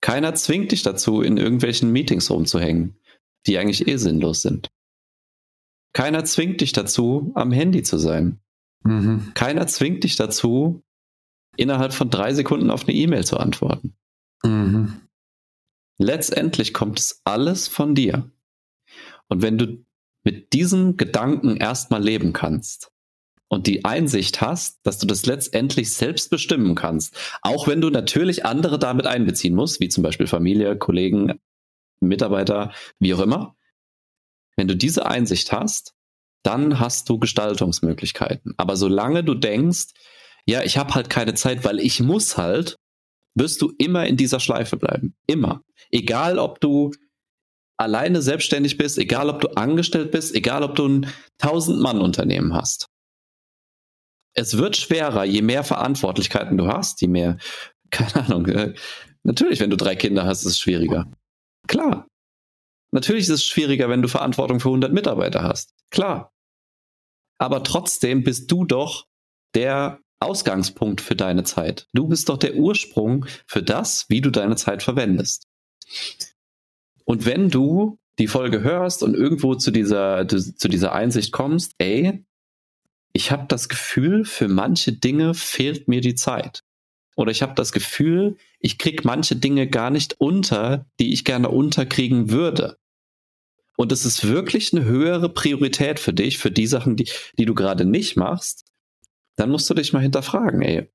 Keiner 0.00 0.34
zwingt 0.34 0.72
dich 0.72 0.82
dazu, 0.82 1.22
in 1.22 1.36
irgendwelchen 1.36 1.92
Meetings 1.92 2.32
rumzuhängen, 2.32 2.98
die 3.46 3.58
eigentlich 3.58 3.86
eh 3.86 3.96
sinnlos 3.96 4.42
sind. 4.42 4.66
Keiner 5.96 6.26
zwingt 6.26 6.60
dich 6.60 6.72
dazu, 6.72 7.32
am 7.36 7.52
Handy 7.52 7.82
zu 7.82 7.96
sein. 7.96 8.38
Mhm. 8.82 9.32
Keiner 9.32 9.66
zwingt 9.66 10.04
dich 10.04 10.16
dazu, 10.16 10.82
innerhalb 11.56 11.94
von 11.94 12.10
drei 12.10 12.34
Sekunden 12.34 12.70
auf 12.70 12.82
eine 12.82 12.92
E-Mail 12.92 13.24
zu 13.24 13.38
antworten. 13.38 13.96
Mhm. 14.44 15.00
Letztendlich 15.96 16.74
kommt 16.74 16.98
es 17.00 17.22
alles 17.24 17.66
von 17.66 17.94
dir. 17.94 18.30
Und 19.28 19.40
wenn 19.40 19.56
du 19.56 19.86
mit 20.22 20.52
diesem 20.52 20.98
Gedanken 20.98 21.56
erstmal 21.56 22.04
leben 22.04 22.34
kannst 22.34 22.92
und 23.48 23.66
die 23.66 23.86
Einsicht 23.86 24.42
hast, 24.42 24.80
dass 24.82 24.98
du 24.98 25.06
das 25.06 25.24
letztendlich 25.24 25.94
selbst 25.94 26.28
bestimmen 26.28 26.74
kannst, 26.74 27.16
auch 27.40 27.68
wenn 27.68 27.80
du 27.80 27.88
natürlich 27.88 28.44
andere 28.44 28.78
damit 28.78 29.06
einbeziehen 29.06 29.54
musst, 29.54 29.80
wie 29.80 29.88
zum 29.88 30.02
Beispiel 30.02 30.26
Familie, 30.26 30.76
Kollegen, 30.76 31.40
Mitarbeiter, 32.00 32.74
wie 32.98 33.14
auch 33.14 33.20
immer, 33.20 33.55
wenn 34.56 34.68
du 34.68 34.76
diese 34.76 35.06
Einsicht 35.06 35.52
hast, 35.52 35.92
dann 36.42 36.80
hast 36.80 37.08
du 37.08 37.18
Gestaltungsmöglichkeiten. 37.18 38.54
Aber 38.56 38.76
solange 38.76 39.24
du 39.24 39.34
denkst, 39.34 39.88
ja, 40.46 40.62
ich 40.62 40.78
habe 40.78 40.94
halt 40.94 41.10
keine 41.10 41.34
Zeit, 41.34 41.64
weil 41.64 41.80
ich 41.80 42.00
muss 42.00 42.36
halt, 42.36 42.76
wirst 43.34 43.60
du 43.60 43.72
immer 43.78 44.06
in 44.06 44.16
dieser 44.16 44.40
Schleife 44.40 44.76
bleiben. 44.76 45.14
Immer. 45.26 45.62
Egal, 45.90 46.38
ob 46.38 46.60
du 46.60 46.92
alleine 47.76 48.22
selbstständig 48.22 48.78
bist, 48.78 48.98
egal, 48.98 49.28
ob 49.28 49.40
du 49.40 49.48
angestellt 49.56 50.10
bist, 50.10 50.34
egal, 50.34 50.62
ob 50.62 50.74
du 50.76 50.88
ein 50.88 51.06
1000-Mann-Unternehmen 51.42 52.54
hast. 52.54 52.86
Es 54.34 54.56
wird 54.56 54.76
schwerer, 54.76 55.24
je 55.24 55.42
mehr 55.42 55.64
Verantwortlichkeiten 55.64 56.56
du 56.56 56.68
hast, 56.68 57.00
je 57.00 57.08
mehr, 57.08 57.38
keine 57.90 58.14
Ahnung, 58.16 58.46
äh, 58.46 58.74
natürlich, 59.22 59.60
wenn 59.60 59.70
du 59.70 59.76
drei 59.76 59.96
Kinder 59.96 60.24
hast, 60.24 60.40
ist 60.40 60.52
es 60.52 60.58
schwieriger. 60.58 61.10
Klar. 61.66 62.06
Natürlich 62.96 63.24
ist 63.24 63.28
es 63.28 63.44
schwieriger, 63.44 63.90
wenn 63.90 64.00
du 64.00 64.08
Verantwortung 64.08 64.58
für 64.58 64.70
100 64.70 64.90
Mitarbeiter 64.90 65.42
hast. 65.42 65.74
Klar. 65.90 66.32
Aber 67.36 67.62
trotzdem 67.62 68.24
bist 68.24 68.50
du 68.50 68.64
doch 68.64 69.06
der 69.54 70.00
Ausgangspunkt 70.18 71.02
für 71.02 71.14
deine 71.14 71.44
Zeit. 71.44 71.88
Du 71.92 72.08
bist 72.08 72.30
doch 72.30 72.38
der 72.38 72.54
Ursprung 72.54 73.26
für 73.46 73.62
das, 73.62 74.06
wie 74.08 74.22
du 74.22 74.30
deine 74.30 74.56
Zeit 74.56 74.82
verwendest. 74.82 75.46
Und 77.04 77.26
wenn 77.26 77.50
du 77.50 77.98
die 78.18 78.28
Folge 78.28 78.62
hörst 78.62 79.02
und 79.02 79.12
irgendwo 79.12 79.56
zu 79.56 79.72
dieser, 79.72 80.26
zu 80.26 80.68
dieser 80.68 80.94
Einsicht 80.94 81.32
kommst, 81.32 81.74
ey, 81.76 82.24
ich 83.12 83.30
habe 83.30 83.44
das 83.46 83.68
Gefühl, 83.68 84.24
für 84.24 84.48
manche 84.48 84.94
Dinge 84.94 85.34
fehlt 85.34 85.86
mir 85.86 86.00
die 86.00 86.14
Zeit. 86.14 86.62
Oder 87.14 87.30
ich 87.30 87.42
habe 87.42 87.52
das 87.56 87.72
Gefühl, 87.72 88.38
ich 88.58 88.78
krieg 88.78 89.04
manche 89.04 89.36
Dinge 89.36 89.68
gar 89.68 89.90
nicht 89.90 90.18
unter, 90.18 90.86
die 90.98 91.12
ich 91.12 91.26
gerne 91.26 91.50
unterkriegen 91.50 92.30
würde. 92.30 92.78
Und 93.76 93.92
es 93.92 94.04
ist 94.04 94.26
wirklich 94.26 94.72
eine 94.72 94.84
höhere 94.84 95.28
Priorität 95.28 96.00
für 96.00 96.12
dich, 96.12 96.38
für 96.38 96.50
die 96.50 96.66
Sachen, 96.66 96.96
die, 96.96 97.08
die 97.38 97.44
du 97.44 97.54
gerade 97.54 97.84
nicht 97.84 98.16
machst, 98.16 98.64
dann 99.36 99.50
musst 99.50 99.68
du 99.68 99.74
dich 99.74 99.92
mal 99.92 100.00
hinterfragen, 100.00 100.62
ey, 100.62 100.90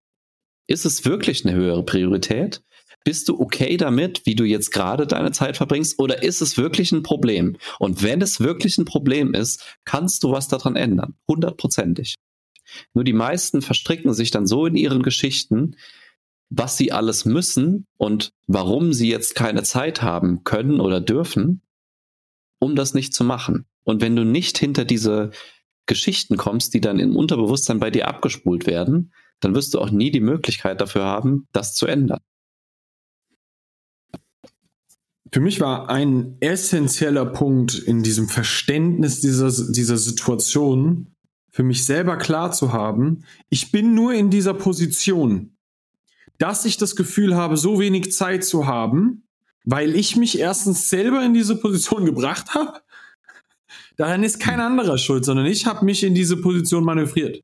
ist 0.67 0.85
es 0.85 1.05
wirklich 1.05 1.45
eine 1.45 1.55
höhere 1.55 1.83
Priorität? 1.83 2.63
Bist 3.03 3.29
du 3.29 3.39
okay 3.39 3.77
damit, 3.77 4.25
wie 4.25 4.35
du 4.35 4.43
jetzt 4.43 4.71
gerade 4.71 5.07
deine 5.07 5.31
Zeit 5.31 5.57
verbringst, 5.57 5.99
oder 5.99 6.23
ist 6.23 6.41
es 6.41 6.57
wirklich 6.57 6.91
ein 6.91 7.03
Problem? 7.03 7.57
Und 7.79 8.03
wenn 8.03 8.21
es 8.21 8.39
wirklich 8.39 8.77
ein 8.77 8.85
Problem 8.85 9.33
ist, 9.33 9.63
kannst 9.85 10.23
du 10.23 10.31
was 10.31 10.47
daran 10.47 10.75
ändern. 10.75 11.15
Hundertprozentig. 11.27 12.15
Nur 12.93 13.03
die 13.03 13.13
meisten 13.13 13.61
verstricken 13.61 14.13
sich 14.13 14.31
dann 14.31 14.47
so 14.47 14.65
in 14.65 14.75
ihren 14.75 15.01
Geschichten, 15.01 15.75
was 16.49 16.77
sie 16.77 16.91
alles 16.91 17.25
müssen 17.25 17.85
und 17.97 18.33
warum 18.47 18.93
sie 18.93 19.09
jetzt 19.09 19.35
keine 19.35 19.63
Zeit 19.63 20.01
haben 20.01 20.43
können 20.43 20.79
oder 20.79 21.01
dürfen, 21.01 21.61
um 22.61 22.75
das 22.75 22.93
nicht 22.93 23.13
zu 23.13 23.23
machen. 23.23 23.65
Und 23.83 24.01
wenn 24.01 24.15
du 24.15 24.23
nicht 24.23 24.57
hinter 24.57 24.85
diese 24.85 25.31
Geschichten 25.87 26.37
kommst, 26.37 26.73
die 26.73 26.79
dann 26.79 26.99
im 26.99 27.15
Unterbewusstsein 27.15 27.79
bei 27.79 27.89
dir 27.89 28.07
abgespult 28.07 28.67
werden, 28.67 29.11
dann 29.39 29.55
wirst 29.55 29.73
du 29.73 29.79
auch 29.79 29.89
nie 29.89 30.11
die 30.11 30.19
Möglichkeit 30.19 30.79
dafür 30.79 31.03
haben, 31.03 31.47
das 31.51 31.73
zu 31.73 31.87
ändern. 31.87 32.19
Für 35.33 35.39
mich 35.39 35.59
war 35.59 35.89
ein 35.89 36.37
essentieller 36.39 37.25
Punkt 37.25 37.73
in 37.73 38.03
diesem 38.03 38.27
Verständnis 38.27 39.21
dieser, 39.21 39.49
dieser 39.71 39.97
Situation, 39.97 41.15
für 41.49 41.63
mich 41.63 41.85
selber 41.85 42.17
klar 42.17 42.51
zu 42.51 42.73
haben, 42.73 43.23
ich 43.49 43.71
bin 43.71 43.95
nur 43.95 44.13
in 44.13 44.29
dieser 44.29 44.53
Position, 44.53 45.57
dass 46.37 46.65
ich 46.65 46.77
das 46.77 46.95
Gefühl 46.95 47.35
habe, 47.35 47.57
so 47.57 47.79
wenig 47.79 48.11
Zeit 48.11 48.43
zu 48.43 48.67
haben, 48.67 49.23
weil 49.63 49.95
ich 49.95 50.15
mich 50.15 50.39
erstens 50.39 50.89
selber 50.89 51.23
in 51.23 51.33
diese 51.33 51.55
Position 51.55 52.05
gebracht 52.05 52.53
habe 52.53 52.81
Daran 54.01 54.23
ist 54.23 54.39
kein 54.39 54.59
anderer 54.59 54.97
schuld, 54.97 55.25
sondern 55.25 55.45
ich 55.45 55.65
habe 55.65 55.85
mich 55.85 56.03
in 56.03 56.15
diese 56.15 56.37
Position 56.37 56.83
manövriert. 56.83 57.43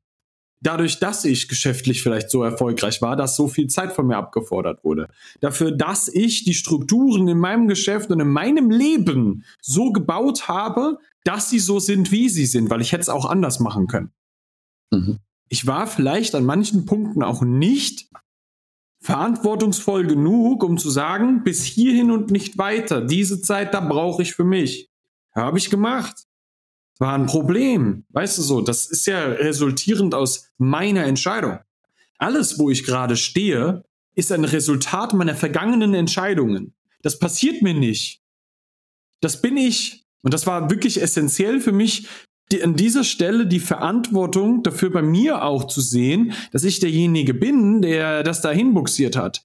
Dadurch, 0.60 0.98
dass 0.98 1.24
ich 1.24 1.46
geschäftlich 1.46 2.02
vielleicht 2.02 2.30
so 2.30 2.42
erfolgreich 2.42 3.00
war, 3.00 3.14
dass 3.14 3.36
so 3.36 3.46
viel 3.46 3.68
Zeit 3.68 3.92
von 3.92 4.08
mir 4.08 4.16
abgefordert 4.16 4.82
wurde. 4.82 5.08
Dafür, 5.40 5.70
dass 5.70 6.08
ich 6.08 6.42
die 6.42 6.54
Strukturen 6.54 7.28
in 7.28 7.38
meinem 7.38 7.68
Geschäft 7.68 8.10
und 8.10 8.18
in 8.18 8.28
meinem 8.28 8.70
Leben 8.70 9.44
so 9.62 9.92
gebaut 9.92 10.48
habe, 10.48 10.98
dass 11.22 11.48
sie 11.48 11.60
so 11.60 11.78
sind, 11.78 12.10
wie 12.10 12.28
sie 12.28 12.46
sind, 12.46 12.70
weil 12.70 12.80
ich 12.80 12.90
hätte 12.90 13.02
es 13.02 13.08
auch 13.08 13.26
anders 13.26 13.60
machen 13.60 13.86
können. 13.86 14.10
Mhm. 14.90 15.18
Ich 15.48 15.68
war 15.68 15.86
vielleicht 15.86 16.34
an 16.34 16.44
manchen 16.44 16.86
Punkten 16.86 17.22
auch 17.22 17.42
nicht 17.42 18.08
verantwortungsvoll 19.00 20.06
genug, 20.06 20.64
um 20.64 20.78
zu 20.78 20.90
sagen, 20.90 21.44
bis 21.44 21.64
hierhin 21.64 22.10
und 22.10 22.30
nicht 22.30 22.58
weiter. 22.58 23.00
Diese 23.00 23.40
Zeit, 23.40 23.74
da 23.74 23.80
brauche 23.80 24.22
ich 24.22 24.34
für 24.34 24.44
mich. 24.44 24.90
Habe 25.34 25.58
ich 25.58 25.70
gemacht 25.70 26.28
war 26.98 27.14
ein 27.14 27.26
Problem. 27.26 28.04
Weißt 28.10 28.38
du 28.38 28.42
so, 28.42 28.60
das 28.60 28.86
ist 28.86 29.06
ja 29.06 29.24
resultierend 29.24 30.14
aus 30.14 30.50
meiner 30.58 31.04
Entscheidung. 31.04 31.58
Alles, 32.18 32.58
wo 32.58 32.70
ich 32.70 32.84
gerade 32.84 33.16
stehe, 33.16 33.84
ist 34.14 34.32
ein 34.32 34.44
Resultat 34.44 35.14
meiner 35.14 35.36
vergangenen 35.36 35.94
Entscheidungen. 35.94 36.74
Das 37.02 37.18
passiert 37.18 37.62
mir 37.62 37.74
nicht. 37.74 38.20
Das 39.20 39.40
bin 39.40 39.56
ich. 39.56 40.04
Und 40.22 40.34
das 40.34 40.46
war 40.46 40.70
wirklich 40.70 41.00
essentiell 41.00 41.60
für 41.60 41.70
mich, 41.70 42.08
die, 42.52 42.62
an 42.62 42.74
dieser 42.74 43.04
Stelle 43.04 43.46
die 43.46 43.60
Verantwortung 43.60 44.62
dafür 44.62 44.90
bei 44.90 45.02
mir 45.02 45.42
auch 45.44 45.64
zu 45.66 45.80
sehen, 45.80 46.32
dass 46.52 46.64
ich 46.64 46.80
derjenige 46.80 47.34
bin, 47.34 47.82
der 47.82 48.22
das 48.22 48.40
dahin 48.40 48.74
buxiert 48.74 49.16
hat. 49.16 49.44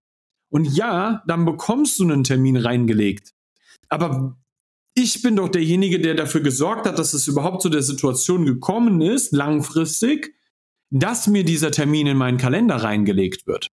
Und 0.50 0.66
ja, 0.66 1.24
dann 1.28 1.46
bekommst 1.46 2.00
du 2.00 2.04
einen 2.04 2.24
Termin 2.24 2.58
reingelegt. 2.58 3.34
Aber 3.90 4.38
ich 4.96 5.22
bin 5.22 5.36
doch 5.36 5.50
derjenige, 5.50 6.00
der 6.00 6.14
dafür 6.14 6.42
gesorgt 6.42 6.86
hat, 6.86 7.00
dass 7.00 7.14
es 7.14 7.28
überhaupt 7.28 7.62
zu 7.62 7.70
der 7.70 7.82
Situation 7.82 8.46
gekommen 8.46 9.02
ist, 9.02 9.32
langfristig, 9.32 10.36
dass 10.92 11.28
mir 11.28 11.44
dieser 11.44 11.72
Termin 11.72 12.06
in 12.06 12.18
meinen 12.18 12.38
Kalender 12.38 12.76
reingelegt 12.76 13.48
wird. 13.48 13.72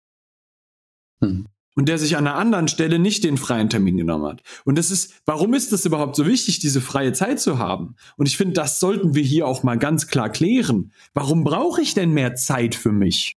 Hm. 1.23 1.47
Und 1.77 1.89
der 1.89 1.99
sich 1.99 2.17
an 2.17 2.27
einer 2.27 2.37
anderen 2.37 2.69
Stelle 2.69 2.99
nicht 2.99 3.23
den 3.23 3.37
freien 3.37 3.69
Termin 3.69 3.99
genommen 3.99 4.25
hat. 4.25 4.43
Und 4.65 4.79
das 4.79 4.91
ist, 4.91 5.21
warum 5.27 5.55
ist 5.55 5.73
es 5.73 5.85
überhaupt 5.85 6.17
so 6.17 6.27
wichtig, 6.27 6.59
diese 6.59 6.81
freie 6.81 7.13
Zeit 7.13 7.39
zu 7.39 7.59
haben? 7.59 7.97
Und 8.17 8.27
ich 8.27 8.37
finde, 8.37 8.55
das 8.55 8.81
sollten 8.81 9.15
wir 9.15 9.23
hier 9.23 9.47
auch 9.47 9.63
mal 9.63 9.77
ganz 9.77 10.09
klar 10.09 10.31
klären. 10.31 10.91
Warum 11.13 11.45
brauche 11.45 11.83
ich 11.83 11.93
denn 11.93 12.13
mehr 12.13 12.35
Zeit 12.35 12.75
für 12.75 12.93
mich? 12.93 13.37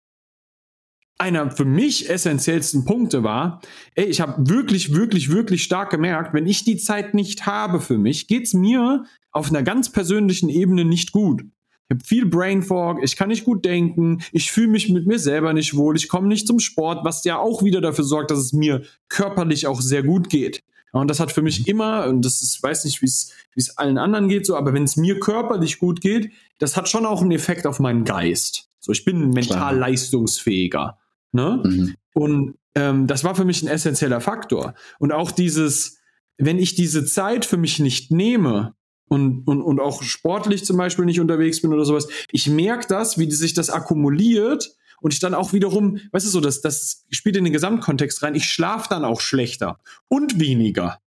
einer 1.18 1.50
für 1.50 1.64
mich 1.64 2.08
essentiellsten 2.08 2.84
Punkte 2.84 3.24
war, 3.24 3.60
ey, 3.96 4.06
ich 4.06 4.20
habe 4.20 4.48
wirklich, 4.48 4.94
wirklich, 4.94 5.30
wirklich 5.30 5.64
stark 5.64 5.90
gemerkt, 5.90 6.32
wenn 6.32 6.46
ich 6.46 6.64
die 6.64 6.76
Zeit 6.76 7.12
nicht 7.14 7.44
habe 7.44 7.80
für 7.80 7.98
mich, 7.98 8.28
geht's 8.28 8.54
mir 8.54 9.04
auf 9.32 9.50
einer 9.50 9.64
ganz 9.64 9.90
persönlichen 9.90 10.48
Ebene 10.48 10.84
nicht 10.84 11.12
gut. 11.12 11.42
Ich 11.88 11.94
habe 11.94 12.04
viel 12.04 12.26
Brain 12.26 12.62
Fog, 12.62 12.98
ich 13.02 13.16
kann 13.16 13.28
nicht 13.28 13.44
gut 13.44 13.64
denken, 13.64 14.22
ich 14.32 14.52
fühle 14.52 14.68
mich 14.68 14.90
mit 14.90 15.06
mir 15.06 15.18
selber 15.18 15.54
nicht 15.54 15.74
wohl, 15.74 15.96
ich 15.96 16.08
komme 16.08 16.28
nicht 16.28 16.46
zum 16.46 16.60
Sport, 16.60 17.04
was 17.04 17.24
ja 17.24 17.38
auch 17.38 17.62
wieder 17.62 17.80
dafür 17.80 18.04
sorgt, 18.04 18.30
dass 18.30 18.38
es 18.38 18.52
mir 18.52 18.82
körperlich 19.08 19.66
auch 19.66 19.80
sehr 19.80 20.02
gut 20.02 20.28
geht. 20.28 20.62
Und 20.92 21.08
das 21.08 21.20
hat 21.20 21.32
für 21.32 21.42
mich 21.42 21.68
immer, 21.68 22.06
und 22.06 22.24
das 22.24 22.42
ist, 22.42 22.62
weiß 22.62 22.84
nicht, 22.84 23.02
wie 23.02 23.06
es 23.06 23.32
wie 23.54 23.60
es 23.60 23.76
allen 23.76 23.98
anderen 23.98 24.28
geht, 24.28 24.46
so, 24.46 24.56
aber 24.56 24.72
wenn 24.72 24.84
es 24.84 24.96
mir 24.96 25.18
körperlich 25.18 25.78
gut 25.78 26.00
geht, 26.00 26.30
das 26.58 26.76
hat 26.76 26.88
schon 26.88 27.04
auch 27.04 27.22
einen 27.22 27.32
Effekt 27.32 27.66
auf 27.66 27.80
meinen 27.80 28.04
Geist. 28.04 28.68
So, 28.78 28.92
ich 28.92 29.04
bin 29.04 29.30
mental 29.30 29.56
Klar. 29.56 29.72
leistungsfähiger. 29.72 30.96
Ne? 31.32 31.62
Mhm. 31.64 31.94
Und 32.14 32.54
ähm, 32.76 33.06
das 33.08 33.24
war 33.24 33.34
für 33.34 33.44
mich 33.44 33.62
ein 33.62 33.68
essentieller 33.68 34.20
Faktor. 34.20 34.74
Und 35.00 35.12
auch 35.12 35.32
dieses, 35.32 35.98
wenn 36.36 36.58
ich 36.58 36.76
diese 36.76 37.04
Zeit 37.04 37.44
für 37.44 37.56
mich 37.56 37.80
nicht 37.80 38.12
nehme 38.12 38.74
und, 39.08 39.46
und, 39.46 39.62
und 39.62 39.80
auch 39.80 40.02
sportlich 40.02 40.64
zum 40.64 40.76
Beispiel 40.76 41.04
nicht 41.04 41.20
unterwegs 41.20 41.62
bin 41.62 41.72
oder 41.72 41.84
sowas, 41.84 42.08
ich 42.30 42.48
merke 42.48 42.86
das, 42.88 43.18
wie 43.18 43.30
sich 43.30 43.54
das 43.54 43.70
akkumuliert 43.70 44.76
und 45.00 45.12
ich 45.12 45.20
dann 45.20 45.34
auch 45.34 45.52
wiederum, 45.52 45.98
weißt 46.12 46.26
du 46.26 46.30
so, 46.30 46.40
das, 46.40 46.60
das 46.60 47.04
spielt 47.10 47.36
in 47.36 47.44
den 47.44 47.52
Gesamtkontext 47.52 48.22
rein, 48.22 48.34
ich 48.34 48.44
schlafe 48.44 48.88
dann 48.90 49.04
auch 49.04 49.20
schlechter 49.20 49.78
und 50.08 50.40
weniger. 50.40 50.98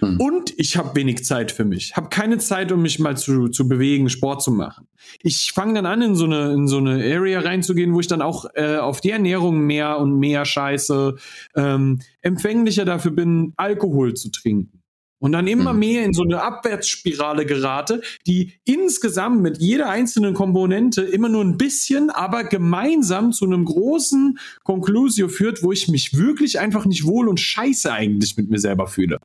Hm. 0.00 0.18
Und 0.18 0.58
ich 0.58 0.76
habe 0.76 0.96
wenig 0.96 1.24
Zeit 1.24 1.52
für 1.52 1.64
mich. 1.64 1.94
Habe 1.94 2.08
keine 2.08 2.38
Zeit, 2.38 2.72
um 2.72 2.82
mich 2.82 2.98
mal 2.98 3.16
zu, 3.16 3.48
zu 3.48 3.68
bewegen, 3.68 4.08
Sport 4.08 4.42
zu 4.42 4.50
machen. 4.50 4.88
Ich 5.22 5.52
fange 5.52 5.74
dann 5.74 5.86
an, 5.86 6.02
in 6.02 6.14
so 6.14 6.24
eine, 6.24 6.52
in 6.52 6.66
so 6.66 6.78
eine 6.78 6.92
Area 6.92 7.40
reinzugehen, 7.40 7.92
wo 7.94 8.00
ich 8.00 8.06
dann 8.06 8.22
auch 8.22 8.46
äh, 8.54 8.76
auf 8.76 9.00
die 9.00 9.10
Ernährung 9.10 9.60
mehr 9.60 9.98
und 9.98 10.18
mehr 10.18 10.44
scheiße, 10.44 11.16
ähm, 11.54 12.00
empfänglicher 12.22 12.84
dafür 12.84 13.10
bin, 13.10 13.52
Alkohol 13.56 14.14
zu 14.14 14.30
trinken. 14.30 14.79
Und 15.20 15.32
dann 15.32 15.46
immer 15.46 15.72
hm. 15.72 15.78
mehr 15.78 16.04
in 16.04 16.14
so 16.14 16.22
eine 16.22 16.42
Abwärtsspirale 16.42 17.44
gerate, 17.44 18.00
die 18.26 18.54
insgesamt 18.64 19.42
mit 19.42 19.58
jeder 19.58 19.90
einzelnen 19.90 20.32
Komponente 20.32 21.02
immer 21.02 21.28
nur 21.28 21.44
ein 21.44 21.58
bisschen, 21.58 22.08
aber 22.08 22.44
gemeinsam 22.44 23.32
zu 23.32 23.44
einem 23.44 23.66
großen 23.66 24.38
Conclusio 24.64 25.28
führt, 25.28 25.62
wo 25.62 25.72
ich 25.72 25.88
mich 25.88 26.16
wirklich 26.16 26.58
einfach 26.58 26.86
nicht 26.86 27.04
wohl 27.04 27.28
und 27.28 27.38
scheiße 27.38 27.92
eigentlich 27.92 28.36
mit 28.38 28.48
mir 28.48 28.58
selber 28.58 28.86
fühle. 28.86 29.18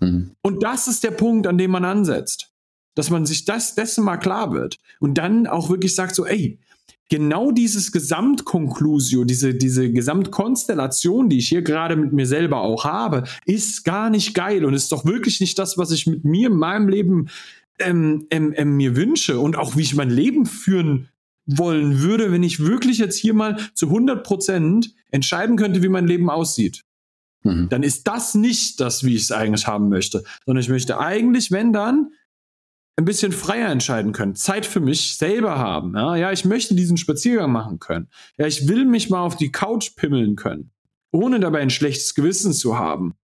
Mhm. 0.00 0.32
Und 0.42 0.62
das 0.62 0.88
ist 0.88 1.04
der 1.04 1.10
Punkt, 1.10 1.46
an 1.46 1.58
dem 1.58 1.70
man 1.70 1.84
ansetzt. 1.84 2.52
Dass 2.94 3.10
man 3.10 3.26
sich 3.26 3.44
das 3.44 3.74
dessen 3.74 4.04
mal 4.04 4.16
klar 4.16 4.52
wird. 4.52 4.78
Und 5.00 5.18
dann 5.18 5.46
auch 5.46 5.68
wirklich 5.68 5.94
sagt 5.94 6.14
so, 6.14 6.24
ey, 6.24 6.58
genau 7.08 7.52
dieses 7.52 7.92
Gesamtkonklusio, 7.92 9.24
diese, 9.24 9.54
diese 9.54 9.90
Gesamtkonstellation, 9.90 11.28
die 11.28 11.38
ich 11.38 11.48
hier 11.48 11.62
gerade 11.62 11.96
mit 11.96 12.12
mir 12.12 12.26
selber 12.26 12.60
auch 12.60 12.84
habe, 12.84 13.24
ist 13.44 13.84
gar 13.84 14.10
nicht 14.10 14.34
geil 14.34 14.64
und 14.64 14.74
ist 14.74 14.92
doch 14.92 15.04
wirklich 15.04 15.40
nicht 15.40 15.58
das, 15.58 15.78
was 15.78 15.90
ich 15.90 16.06
mit 16.06 16.24
mir 16.24 16.48
in 16.48 16.56
meinem 16.56 16.88
Leben 16.88 17.28
ähm, 17.78 18.26
ähm, 18.30 18.54
ähm, 18.56 18.76
mir 18.76 18.96
wünsche 18.96 19.38
und 19.38 19.56
auch 19.56 19.76
wie 19.76 19.82
ich 19.82 19.94
mein 19.94 20.10
Leben 20.10 20.46
führen 20.46 21.08
wollen 21.46 22.00
würde, 22.00 22.32
wenn 22.32 22.42
ich 22.42 22.60
wirklich 22.60 22.98
jetzt 22.98 23.18
hier 23.18 23.34
mal 23.34 23.56
zu 23.74 23.86
100 23.86 24.24
Prozent 24.24 24.94
entscheiden 25.10 25.56
könnte, 25.56 25.82
wie 25.82 25.88
mein 25.88 26.08
Leben 26.08 26.28
aussieht. 26.28 26.82
Mhm. 27.44 27.68
Dann 27.68 27.82
ist 27.82 28.08
das 28.08 28.34
nicht 28.34 28.80
das, 28.80 29.04
wie 29.04 29.14
ich 29.14 29.22
es 29.22 29.32
eigentlich 29.32 29.66
haben 29.66 29.88
möchte, 29.88 30.24
sondern 30.44 30.62
ich 30.62 30.68
möchte 30.68 30.98
eigentlich, 30.98 31.52
wenn 31.52 31.72
dann, 31.72 32.10
ein 32.96 33.04
bisschen 33.04 33.32
freier 33.32 33.68
entscheiden 33.68 34.12
können, 34.12 34.34
Zeit 34.34 34.64
für 34.64 34.80
mich 34.80 35.16
selber 35.16 35.58
haben. 35.58 35.94
Ja, 35.94 36.16
ja, 36.16 36.32
ich 36.32 36.44
möchte 36.44 36.74
diesen 36.74 36.96
Spaziergang 36.96 37.52
machen 37.52 37.78
können. 37.78 38.08
Ja, 38.38 38.46
ich 38.46 38.68
will 38.68 38.86
mich 38.86 39.10
mal 39.10 39.20
auf 39.20 39.36
die 39.36 39.52
Couch 39.52 39.96
pimmeln 39.96 40.34
können, 40.34 40.70
ohne 41.12 41.38
dabei 41.38 41.60
ein 41.60 41.70
schlechtes 41.70 42.14
Gewissen 42.14 42.54
zu 42.54 42.78
haben. 42.78 43.14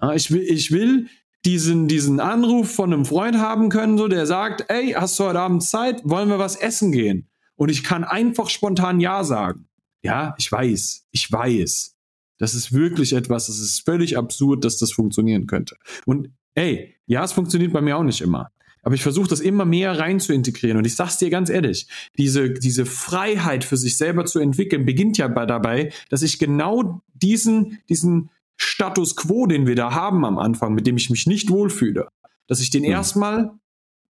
Ja, 0.00 0.12
ich 0.12 0.32
will, 0.32 0.42
ich 0.42 0.72
will 0.72 1.08
diesen, 1.44 1.86
diesen 1.86 2.20
Anruf 2.20 2.74
von 2.74 2.92
einem 2.92 3.04
Freund 3.04 3.38
haben 3.38 3.68
können, 3.68 3.96
so 3.96 4.08
der 4.08 4.26
sagt, 4.26 4.66
ey, 4.68 4.92
hast 4.92 5.18
du 5.18 5.24
heute 5.24 5.40
Abend 5.40 5.62
Zeit? 5.62 6.02
Wollen 6.04 6.28
wir 6.28 6.38
was 6.38 6.56
essen 6.56 6.92
gehen? 6.92 7.28
Und 7.54 7.68
ich 7.68 7.84
kann 7.84 8.02
einfach 8.04 8.48
spontan 8.48 9.00
Ja 9.00 9.22
sagen. 9.22 9.68
Ja, 10.02 10.34
ich 10.36 10.50
weiß, 10.50 11.06
ich 11.12 11.30
weiß. 11.30 11.96
Das 12.38 12.54
ist 12.54 12.72
wirklich 12.72 13.12
etwas, 13.12 13.46
das 13.46 13.60
ist 13.60 13.84
völlig 13.84 14.18
absurd, 14.18 14.64
dass 14.64 14.78
das 14.78 14.92
funktionieren 14.92 15.46
könnte. 15.46 15.76
Und 16.06 16.30
ey, 16.54 16.96
ja, 17.06 17.22
es 17.22 17.32
funktioniert 17.32 17.72
bei 17.72 17.80
mir 17.80 17.96
auch 17.96 18.02
nicht 18.02 18.20
immer. 18.20 18.50
Aber 18.82 18.94
ich 18.94 19.02
versuche 19.02 19.28
das 19.28 19.40
immer 19.40 19.64
mehr 19.64 19.98
rein 19.98 20.20
zu 20.20 20.32
integrieren. 20.32 20.76
Und 20.76 20.86
ich 20.86 20.96
sag's 20.96 21.18
dir 21.18 21.30
ganz 21.30 21.50
ehrlich, 21.50 21.86
diese, 22.18 22.50
diese 22.50 22.84
Freiheit 22.84 23.64
für 23.64 23.76
sich 23.76 23.96
selber 23.96 24.24
zu 24.26 24.40
entwickeln, 24.40 24.84
beginnt 24.84 25.18
ja 25.18 25.28
dabei, 25.28 25.92
dass 26.10 26.22
ich 26.22 26.38
genau 26.38 27.00
diesen, 27.14 27.78
diesen 27.88 28.30
Status 28.56 29.16
quo, 29.16 29.46
den 29.46 29.66
wir 29.66 29.76
da 29.76 29.94
haben 29.94 30.24
am 30.24 30.38
Anfang, 30.38 30.74
mit 30.74 30.86
dem 30.86 30.96
ich 30.96 31.10
mich 31.10 31.26
nicht 31.26 31.50
wohlfühle, 31.50 32.08
dass 32.48 32.60
ich 32.60 32.70
den 32.70 32.84
hm. 32.84 32.90
erstmal 32.90 33.52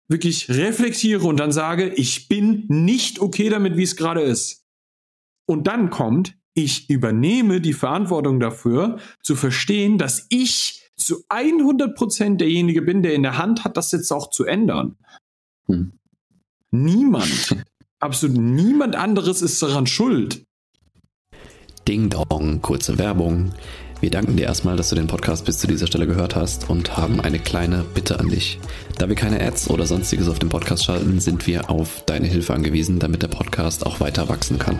wirklich 0.07 0.49
reflektiere 0.49 1.25
und 1.27 1.38
dann 1.38 1.51
sage, 1.51 1.89
ich 1.89 2.27
bin 2.27 2.65
nicht 2.67 3.19
okay 3.19 3.49
damit, 3.49 3.77
wie 3.77 3.83
es 3.83 3.95
gerade 3.95 4.21
ist. 4.21 4.65
Und 5.45 5.67
dann 5.67 5.89
kommt, 5.89 6.35
ich 6.53 6.89
übernehme 6.89 7.61
die 7.61 7.73
Verantwortung 7.73 8.39
dafür, 8.39 8.99
zu 9.21 9.35
verstehen, 9.35 9.97
dass 9.97 10.25
ich 10.29 10.78
zu 10.99 11.23
100 11.29 11.95
Prozent 11.95 12.41
derjenige 12.41 12.81
bin, 12.81 13.01
der 13.01 13.13
in 13.13 13.23
der 13.23 13.37
Hand 13.37 13.63
hat, 13.63 13.77
das 13.77 13.91
jetzt 13.91 14.11
auch 14.11 14.29
zu 14.29 14.45
ändern. 14.45 14.95
Hm. 15.67 15.93
Niemand, 16.71 17.55
absolut 17.99 18.37
niemand 18.37 18.95
anderes 18.95 19.41
ist 19.41 19.61
daran 19.61 19.87
schuld. 19.87 20.43
Ding 21.87 22.09
Dong, 22.09 22.61
kurze 22.61 22.97
Werbung. 22.99 23.53
Wir 24.01 24.11
danken 24.11 24.37
dir 24.37 24.45
erstmal, 24.45 24.77
dass 24.77 24.89
du 24.89 24.95
den 24.95 25.07
Podcast 25.07 25.43
bis 25.43 25.57
zu 25.57 25.67
dieser 25.67 25.87
Stelle 25.87 26.07
gehört 26.07 26.33
hast 26.35 26.69
und 26.69 26.95
haben 26.95 27.19
eine 27.19 27.39
kleine 27.39 27.83
Bitte 27.93 28.17
an 28.17 28.29
dich. 28.29 28.59
Da 28.97 29.09
wir 29.09 29.15
keine 29.15 29.41
Ads 29.41 29.69
oder 29.69 29.85
sonstiges 29.85 30.29
auf 30.29 30.39
dem 30.39 30.47
Podcast 30.47 30.85
schalten, 30.85 31.19
sind 31.19 31.47
wir 31.47 31.69
auf 31.69 32.03
deine 32.05 32.27
Hilfe 32.27 32.53
angewiesen, 32.53 32.99
damit 32.99 33.23
der 33.23 33.27
Podcast 33.27 33.85
auch 33.85 33.99
weiter 33.99 34.29
wachsen 34.29 34.57
kann. 34.57 34.79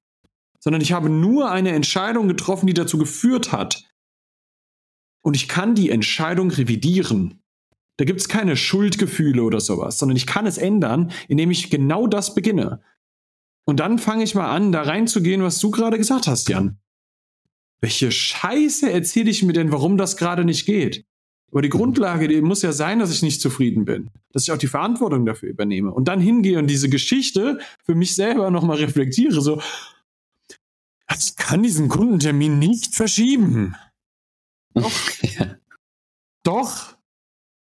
sondern 0.63 0.81
ich 0.81 0.93
habe 0.93 1.09
nur 1.09 1.51
eine 1.51 1.71
Entscheidung 1.71 2.27
getroffen, 2.27 2.67
die 2.67 2.73
dazu 2.73 2.97
geführt 2.97 3.51
hat. 3.51 3.83
Und 5.23 5.35
ich 5.35 5.47
kann 5.47 5.75
die 5.75 5.89
Entscheidung 5.89 6.51
revidieren. 6.51 7.43
Da 7.97 8.05
gibt 8.05 8.21
es 8.21 8.29
keine 8.29 8.55
Schuldgefühle 8.55 9.43
oder 9.43 9.59
sowas, 9.59 9.99
sondern 9.99 10.15
ich 10.15 10.25
kann 10.25 10.45
es 10.45 10.57
ändern, 10.57 11.11
indem 11.27 11.51
ich 11.51 11.69
genau 11.69 12.07
das 12.07 12.33
beginne. 12.33 12.81
Und 13.65 13.79
dann 13.79 13.99
fange 13.99 14.23
ich 14.23 14.33
mal 14.33 14.49
an, 14.49 14.71
da 14.71 14.81
reinzugehen, 14.83 15.43
was 15.43 15.59
du 15.59 15.69
gerade 15.71 15.97
gesagt 15.97 16.27
hast, 16.27 16.49
Jan. 16.49 16.79
Welche 17.81 18.11
Scheiße 18.11 18.91
erzähle 18.91 19.31
ich 19.31 19.43
mir 19.43 19.53
denn, 19.53 19.71
warum 19.71 19.97
das 19.97 20.17
gerade 20.17 20.45
nicht 20.45 20.65
geht? 20.65 21.05
Aber 21.51 21.61
die 21.61 21.69
Grundlage 21.69 22.27
die 22.27 22.41
muss 22.41 22.61
ja 22.61 22.71
sein, 22.71 22.99
dass 22.99 23.11
ich 23.11 23.23
nicht 23.23 23.41
zufrieden 23.41 23.85
bin, 23.85 24.09
dass 24.31 24.43
ich 24.43 24.51
auch 24.51 24.57
die 24.57 24.67
Verantwortung 24.67 25.25
dafür 25.25 25.49
übernehme 25.49 25.91
und 25.91 26.07
dann 26.07 26.21
hingehe 26.21 26.57
und 26.57 26.67
diese 26.67 26.89
Geschichte 26.89 27.59
für 27.83 27.93
mich 27.93 28.15
selber 28.15 28.51
nochmal 28.51 28.77
reflektiere, 28.77 29.41
so, 29.41 29.61
ich 31.17 31.35
kann 31.35 31.63
diesen 31.63 31.89
Kundentermin 31.89 32.59
nicht 32.59 32.95
verschieben. 32.95 33.75
Doch. 34.73 34.91
ja. 35.21 35.57
Doch. 36.43 36.97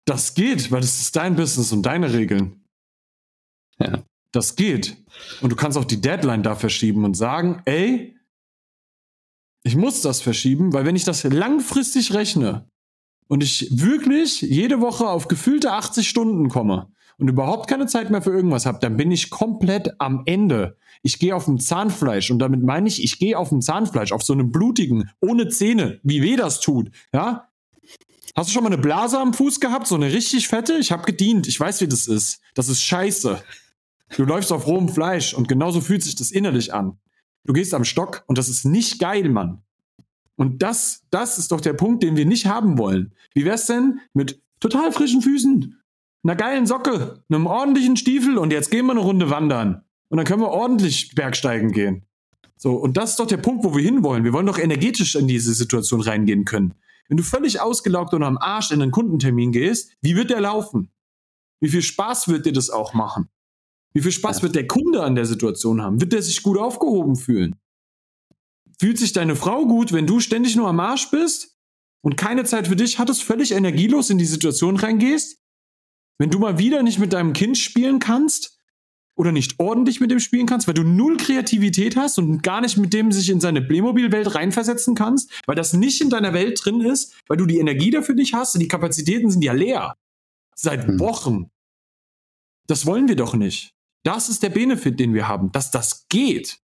Das 0.06 0.34
geht, 0.34 0.69
weil 0.71 0.84
es 0.84 0.99
ist 0.99 1.15
dein 1.15 1.36
Business 1.36 1.71
und 1.71 1.84
deine 1.84 2.12
Regeln. 2.13 2.65
Ja. 3.79 4.03
Das 4.32 4.56
geht. 4.56 4.97
Und 5.41 5.51
du 5.51 5.56
kannst 5.56 5.77
auch 5.77 5.86
die 5.86 6.01
Deadline 6.01 6.43
da 6.43 6.56
verschieben 6.56 7.06
und 7.06 7.15
sagen, 7.15 7.62
ey, 7.65 8.17
ich 9.63 9.75
muss 9.75 10.01
das 10.01 10.21
verschieben, 10.21 10.73
weil 10.73 10.86
wenn 10.86 10.95
ich 10.95 11.06
das 11.06 11.23
langfristig 11.23 12.13
rechne 12.13 12.67
und 13.27 13.43
ich 13.43 13.69
wirklich 13.71 14.41
jede 14.41 14.82
Woche 14.82 15.08
auf 15.08 15.29
gefühlte 15.29 15.71
80 15.71 16.10
Stunden 16.10 16.49
komme 16.49 16.91
und 17.17 17.28
überhaupt 17.28 17.69
keine 17.69 17.88
Zeit 17.88 18.10
mehr 18.10 18.21
für 18.21 18.32
irgendwas 18.32 18.65
habe, 18.65 18.80
dann 18.80 18.97
bin 18.97 19.12
ich 19.12 19.30
komplett 19.30 19.99
am 19.99 20.23
Ende 20.26 20.78
ich 21.04 21.19
gehe 21.19 21.36
auf 21.36 21.45
dem 21.45 21.60
Zahnfleisch 21.60 22.32
und 22.32 22.39
damit 22.39 22.63
meine 22.63 22.88
ich, 22.88 23.04
ich 23.04 23.19
gehe 23.19 23.38
auf 23.38 23.49
dem 23.49 23.62
Zahnfleisch, 23.62 24.13
auf 24.13 24.23
so 24.23 24.34
einem 24.34 24.52
blutigen, 24.52 25.12
ohne 25.19 25.49
Zähne, 25.49 25.99
wie 26.02 26.23
weh 26.23 26.36
das 26.36 26.62
tut, 26.62 26.89
ja. 27.13 27.49
Hast 28.36 28.49
du 28.49 28.54
schon 28.54 28.63
mal 28.63 28.73
eine 28.73 28.82
Blase 28.82 29.19
am 29.19 29.34
Fuß 29.34 29.60
gehabt, 29.60 29.86
so 29.86 29.93
eine 29.93 30.12
richtig 30.12 30.47
fette? 30.47 30.73
Ich 30.80 30.91
habe 30.91 31.04
gedient, 31.04 31.47
ich 31.47 31.60
weiß, 31.60 31.82
wie 31.82 31.88
das 31.88 32.08
ist. 32.08 32.41
Das 32.56 32.67
ist 32.67 32.82
scheiße. 32.82 33.43
Du 34.15 34.23
läufst 34.23 34.52
auf 34.52 34.65
rohem 34.65 34.89
Fleisch 34.89 35.36
und 35.36 35.47
genauso 35.47 35.82
fühlt 35.82 36.02
sich 36.02 36.15
das 36.15 36.32
innerlich 36.32 36.73
an. 36.73 36.97
Du 37.43 37.54
gehst 37.54 37.76
am 37.76 37.84
Stock 37.84 38.23
und 38.26 38.39
das 38.39 38.49
ist 38.49 38.65
nicht 38.65 38.97
geil, 38.97 39.30
Mann. 39.30 39.62
Und 40.36 40.63
das, 40.63 41.04
das 41.12 41.38
ist 41.38 41.52
doch 41.52 41.62
der 41.62 41.73
Punkt, 41.73 42.02
den 42.02 42.15
wir 42.15 42.26
nicht 42.26 42.47
haben 42.47 42.80
wollen. 42.80 43.13
Wie 43.36 43.45
wär's 43.45 43.67
denn 43.67 43.99
mit 44.13 44.41
total 44.60 44.91
frischen 44.91 45.21
Füßen, 45.21 45.80
einer 46.23 46.36
geilen 46.36 46.65
Socke, 46.65 47.23
einem 47.29 47.47
ordentlichen 47.47 47.97
Stiefel 47.97 48.38
und 48.38 48.51
jetzt 48.51 48.71
gehen 48.71 48.86
wir 48.86 48.91
eine 48.91 49.01
Runde 49.01 49.29
wandern 49.29 49.83
und 50.09 50.17
dann 50.17 50.25
können 50.25 50.41
wir 50.41 50.49
ordentlich 50.49 51.15
Bergsteigen 51.15 51.71
gehen. 51.71 52.05
So, 52.55 52.75
und 52.75 52.95
das 52.95 53.12
ist 53.12 53.19
doch 53.19 53.27
der 53.27 53.38
Punkt, 53.38 53.65
wo 53.65 53.75
wir 53.75 53.83
hinwollen. 53.83 54.23
Wir 54.23 54.31
wollen 54.31 54.45
doch 54.45 54.57
energetisch 54.57 55.15
in 55.15 55.27
diese 55.27 55.53
Situation 55.53 56.01
reingehen 56.01 56.45
können. 56.45 56.75
Wenn 57.09 57.17
du 57.17 57.23
völlig 57.23 57.59
ausgelaugt 57.59 58.13
und 58.13 58.23
am 58.23 58.38
Arsch 58.38 58.71
in 58.71 58.81
einen 58.81 58.91
Kundentermin 58.91 59.51
gehst, 59.51 59.91
wie 60.01 60.15
wird 60.15 60.29
der 60.29 60.39
laufen? 60.39 60.89
Wie 61.59 61.69
viel 61.69 61.81
Spaß 61.81 62.29
wird 62.29 62.45
dir 62.45 62.53
das 62.53 62.69
auch 62.69 62.93
machen? 62.93 63.27
Wie 63.93 64.01
viel 64.01 64.12
Spaß 64.12 64.41
wird 64.41 64.55
der 64.55 64.67
Kunde 64.67 65.03
an 65.03 65.15
der 65.15 65.25
Situation 65.25 65.81
haben? 65.81 65.99
Wird 65.99 66.13
der 66.13 66.21
sich 66.21 66.41
gut 66.41 66.57
aufgehoben 66.57 67.15
fühlen? 67.15 67.55
Fühlt 68.79 68.97
sich 68.97 69.13
deine 69.13 69.36
Frau 69.36 69.65
gut, 69.65 69.91
wenn 69.91 70.07
du 70.07 70.19
ständig 70.19 70.55
nur 70.55 70.67
am 70.67 70.79
Arsch 70.79 71.12
bist 71.12 71.57
und 72.01 72.17
keine 72.17 72.43
Zeit 72.43 72.67
für 72.67 72.75
dich 72.75 72.97
hattest, 72.97 73.23
völlig 73.23 73.51
energielos 73.51 74.09
in 74.09 74.17
die 74.17 74.25
Situation 74.25 74.77
reingehst? 74.77 75.42
Wenn 76.19 76.30
du 76.30 76.39
mal 76.39 76.58
wieder 76.58 76.84
nicht 76.84 76.99
mit 76.99 77.13
deinem 77.13 77.34
Kind 77.34 77.58
spielen 77.58 77.99
kannst? 77.99 78.54
oder 79.15 79.32
nicht 79.32 79.60
ordentlich 79.60 79.99
mit 79.99 80.12
dem 80.12 80.19
spielen 80.19 80.47
kannst, 80.47 80.67
weil 80.67 80.73
du 80.73 80.84
null 80.84 81.17
Kreativität 81.17 81.95
hast 81.95 82.17
und 82.17 82.41
gar 82.41 82.62
nicht 82.62 82.78
mit 82.78 82.93
dem 82.93 83.12
sich 83.12 83.30
in 83.30 83.39
seine 83.39 83.62
Playmobil-Welt 83.62 84.36
reinversetzen 84.36 84.95
kannst, 84.95 85.32
weil 85.45 85.56
das 85.56 85.73
nicht 85.73 86.02
in 86.02 86.10
deiner 86.10 86.34
Welt 86.34 86.60
drin 86.63 86.82
ist, 86.82 87.15
weil 87.28 87.38
du 87.38 87.45
die 87.45 87.60
Energie 87.60 87.91
dafür 87.91 88.15
nicht 88.15 88.34
hast 88.34 88.56
und 88.56 88.62
die 88.62 88.67
Kapazitäten 88.67 89.30
sind 89.30 89.43
ja 89.43 89.54
leer. 89.54 89.95
Seit 90.56 90.88
hm. 90.88 90.99
Wochen. 90.99 91.52
Das 92.67 92.86
wollen 92.86 93.08
wir 93.08 93.15
doch 93.15 93.36
nicht. 93.36 93.73
Das 94.04 94.30
ist 94.30 94.43
der 94.43 94.49
Benefit, 94.49 94.99
den 94.99 95.13
wir 95.13 95.28
haben, 95.28 95.52
dass 95.52 95.71
das 95.71 96.08
geht. 96.10 96.60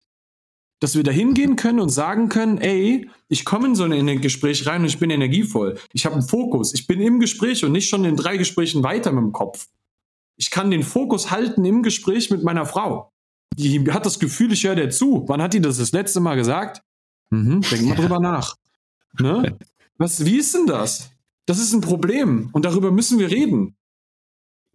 Dass 0.79 0.95
wir 0.95 1.03
da 1.03 1.11
hingehen 1.11 1.55
können 1.57 1.79
und 1.79 1.89
sagen 1.89 2.29
können, 2.29 2.57
ey, 2.59 3.09
ich 3.27 3.43
komme 3.43 3.67
in 3.67 3.75
so 3.75 3.83
ein 3.83 4.21
Gespräch 4.21 4.65
rein 4.65 4.81
und 4.81 4.87
ich 4.87 4.97
bin 4.97 5.09
energievoll. 5.09 5.77
Ich 5.91 6.05
habe 6.05 6.15
einen 6.15 6.27
Fokus. 6.27 6.73
Ich 6.73 6.87
bin 6.87 7.01
im 7.01 7.19
Gespräch 7.19 7.65
und 7.65 7.73
nicht 7.73 7.89
schon 7.89 8.05
in 8.05 8.15
drei 8.15 8.37
Gesprächen 8.37 8.81
weiter 8.81 9.11
mit 9.11 9.23
dem 9.23 9.31
Kopf. 9.33 9.67
Ich 10.37 10.51
kann 10.51 10.71
den 10.71 10.83
Fokus 10.83 11.31
halten 11.31 11.65
im 11.65 11.83
Gespräch 11.83 12.31
mit 12.31 12.43
meiner 12.43 12.65
Frau. 12.65 13.11
Die 13.57 13.91
hat 13.91 14.05
das 14.05 14.19
Gefühl, 14.19 14.53
ich 14.53 14.63
höre 14.63 14.75
dir 14.75 14.89
zu. 14.89 15.25
Wann 15.27 15.41
hat 15.41 15.53
die 15.53 15.61
das 15.61 15.77
das 15.77 15.91
letzte 15.91 16.21
Mal 16.21 16.35
gesagt? 16.35 16.81
Mhm, 17.29 17.61
denk 17.61 17.81
mal 17.83 17.95
drüber 17.95 18.19
nach. 18.19 18.55
Ne? 19.19 19.57
Was, 19.97 20.23
wie 20.25 20.37
ist 20.37 20.55
denn 20.55 20.65
das? 20.65 21.11
Das 21.45 21.59
ist 21.59 21.73
ein 21.73 21.81
Problem 21.81 22.49
und 22.53 22.63
darüber 22.63 22.91
müssen 22.91 23.19
wir 23.19 23.29
reden. 23.29 23.75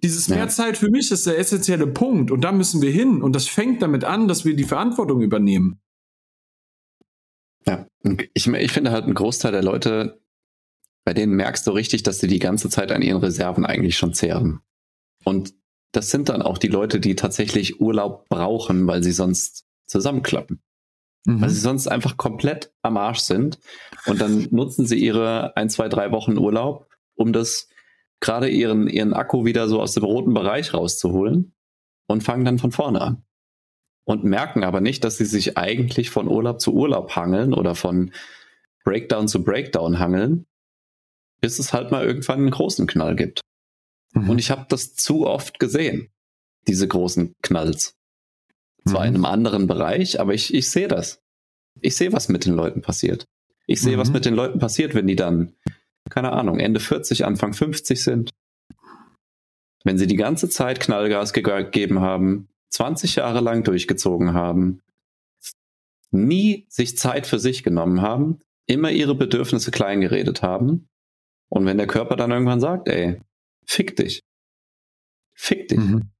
Dieses 0.02 0.26
ja. 0.26 0.36
mehr 0.36 0.48
Zeit 0.48 0.76
für 0.76 0.90
mich 0.90 1.10
ist 1.10 1.26
der 1.26 1.38
essentielle 1.38 1.86
Punkt 1.86 2.30
und 2.30 2.42
da 2.42 2.52
müssen 2.52 2.82
wir 2.82 2.90
hin 2.90 3.22
und 3.22 3.34
das 3.34 3.48
fängt 3.48 3.80
damit 3.80 4.04
an, 4.04 4.28
dass 4.28 4.44
wir 4.44 4.54
die 4.54 4.64
Verantwortung 4.64 5.22
übernehmen. 5.22 5.80
Ich, 8.34 8.46
ich 8.46 8.72
finde 8.72 8.90
halt 8.90 9.06
ein 9.06 9.14
Großteil 9.14 9.52
der 9.52 9.62
Leute, 9.62 10.20
bei 11.04 11.14
denen 11.14 11.34
merkst 11.34 11.66
du 11.66 11.70
richtig, 11.70 12.02
dass 12.02 12.20
sie 12.20 12.28
die 12.28 12.38
ganze 12.38 12.68
Zeit 12.68 12.92
an 12.92 13.02
ihren 13.02 13.20
Reserven 13.20 13.66
eigentlich 13.66 13.96
schon 13.96 14.14
zehren. 14.14 14.60
Und 15.24 15.54
das 15.92 16.10
sind 16.10 16.28
dann 16.28 16.42
auch 16.42 16.58
die 16.58 16.68
Leute, 16.68 17.00
die 17.00 17.14
tatsächlich 17.14 17.80
Urlaub 17.80 18.28
brauchen, 18.28 18.86
weil 18.86 19.02
sie 19.02 19.12
sonst 19.12 19.66
zusammenklappen. 19.86 20.62
Mhm. 21.24 21.40
Weil 21.40 21.50
sie 21.50 21.60
sonst 21.60 21.86
einfach 21.86 22.16
komplett 22.16 22.72
am 22.82 22.96
Arsch 22.96 23.20
sind. 23.20 23.58
Und 24.06 24.20
dann 24.20 24.48
nutzen 24.50 24.86
sie 24.86 24.98
ihre 24.98 25.56
ein, 25.56 25.70
zwei, 25.70 25.88
drei 25.88 26.10
Wochen 26.10 26.36
Urlaub, 26.36 26.88
um 27.14 27.32
das 27.32 27.68
gerade 28.20 28.48
ihren, 28.48 28.88
ihren 28.88 29.12
Akku 29.12 29.44
wieder 29.44 29.68
so 29.68 29.80
aus 29.80 29.92
dem 29.92 30.04
roten 30.04 30.34
Bereich 30.34 30.74
rauszuholen 30.74 31.54
und 32.06 32.22
fangen 32.22 32.44
dann 32.44 32.58
von 32.58 32.72
vorne 32.72 33.00
an. 33.00 33.24
Und 34.06 34.24
merken 34.24 34.64
aber 34.64 34.80
nicht, 34.80 35.02
dass 35.02 35.16
sie 35.16 35.24
sich 35.24 35.56
eigentlich 35.56 36.10
von 36.10 36.28
Urlaub 36.28 36.60
zu 36.60 36.74
Urlaub 36.74 37.16
hangeln 37.16 37.54
oder 37.54 37.74
von 37.74 38.12
Breakdown 38.84 39.28
zu 39.28 39.42
Breakdown 39.42 39.98
hangeln, 39.98 40.46
bis 41.40 41.58
es 41.58 41.72
halt 41.72 41.90
mal 41.90 42.04
irgendwann 42.04 42.40
einen 42.40 42.50
großen 42.50 42.86
Knall 42.86 43.16
gibt. 43.16 43.40
Mhm. 44.12 44.30
Und 44.30 44.38
ich 44.38 44.50
habe 44.50 44.66
das 44.68 44.94
zu 44.94 45.26
oft 45.26 45.58
gesehen, 45.58 46.10
diese 46.66 46.86
großen 46.86 47.34
Knalls. 47.42 47.94
Zwar 48.86 49.02
mhm. 49.02 49.08
in 49.08 49.14
einem 49.14 49.24
anderen 49.24 49.66
Bereich, 49.66 50.20
aber 50.20 50.34
ich, 50.34 50.52
ich 50.52 50.70
sehe 50.70 50.88
das. 50.88 51.22
Ich 51.80 51.96
sehe, 51.96 52.12
was 52.12 52.28
mit 52.28 52.44
den 52.44 52.54
Leuten 52.54 52.82
passiert. 52.82 53.24
Ich 53.66 53.80
sehe, 53.80 53.96
mhm. 53.96 54.00
was 54.00 54.10
mit 54.10 54.26
den 54.26 54.34
Leuten 54.34 54.58
passiert, 54.58 54.94
wenn 54.94 55.06
die 55.06 55.16
dann, 55.16 55.54
keine 56.10 56.32
Ahnung, 56.32 56.60
Ende 56.60 56.80
40, 56.80 57.24
Anfang 57.24 57.54
50 57.54 58.02
sind. 58.02 58.30
Wenn 59.84 59.98
sie 59.98 60.06
die 60.06 60.16
ganze 60.16 60.48
Zeit 60.48 60.80
Knallgas 60.80 61.32
gegeben 61.32 62.00
haben, 62.00 62.48
20 62.74 63.16
Jahre 63.16 63.40
lang 63.40 63.62
durchgezogen 63.62 64.34
haben, 64.34 64.82
nie 66.10 66.66
sich 66.68 66.98
Zeit 66.98 67.26
für 67.26 67.38
sich 67.38 67.62
genommen 67.62 68.02
haben, 68.02 68.40
immer 68.66 68.90
ihre 68.90 69.14
Bedürfnisse 69.14 69.70
klein 69.70 70.00
geredet 70.00 70.42
haben. 70.42 70.88
Und 71.48 71.66
wenn 71.66 71.78
der 71.78 71.86
Körper 71.86 72.16
dann 72.16 72.32
irgendwann 72.32 72.60
sagt, 72.60 72.88
ey, 72.88 73.20
fick 73.64 73.94
dich. 73.94 74.24
Fick 75.34 75.68
dich. 75.68 75.78
Mhm. 75.78 76.10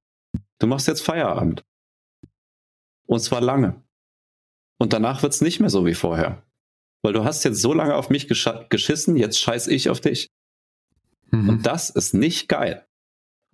Du 0.59 0.67
machst 0.67 0.87
jetzt 0.87 1.01
Feierabend. 1.01 1.65
Und 3.05 3.19
zwar 3.19 3.41
lange. 3.41 3.83
Und 4.77 4.93
danach 4.93 5.23
wird's 5.23 5.41
nicht 5.41 5.59
mehr 5.59 5.69
so 5.69 5.85
wie 5.85 5.93
vorher. 5.93 6.43
Weil 7.01 7.13
du 7.13 7.25
hast 7.25 7.43
jetzt 7.43 7.61
so 7.61 7.73
lange 7.73 7.95
auf 7.95 8.09
mich 8.09 8.27
geschissen, 8.27 9.17
jetzt 9.17 9.39
scheiß 9.39 9.67
ich 9.67 9.89
auf 9.89 9.99
dich. 9.99 10.29
Mhm. 11.31 11.49
Und 11.49 11.65
das 11.65 11.89
ist 11.89 12.13
nicht 12.13 12.47
geil. 12.47 12.87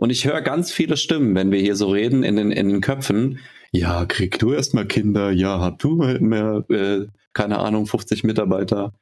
Und 0.02 0.10
ich 0.10 0.26
höre 0.26 0.42
ganz 0.42 0.72
viele 0.72 0.98
Stimmen, 0.98 1.36
wenn 1.36 1.52
wir 1.52 1.60
hier 1.60 1.76
so 1.76 1.92
reden 1.92 2.24
in 2.24 2.36
den, 2.36 2.52
in 2.52 2.70
den 2.70 2.82
Köpfen. 2.82 3.38
Ja, 3.72 4.08
krieg 4.08 4.40
du 4.40 4.52
erstmal 4.52 4.88
Kinder. 4.88 5.30
Ja, 5.30 5.60
hab 5.60 5.78
du 5.78 5.98
mehr, 5.98 6.66
äh, 6.70 7.06
keine 7.34 7.60
Ahnung, 7.60 7.86
50 7.86 8.24
Mitarbeiter. 8.24 8.96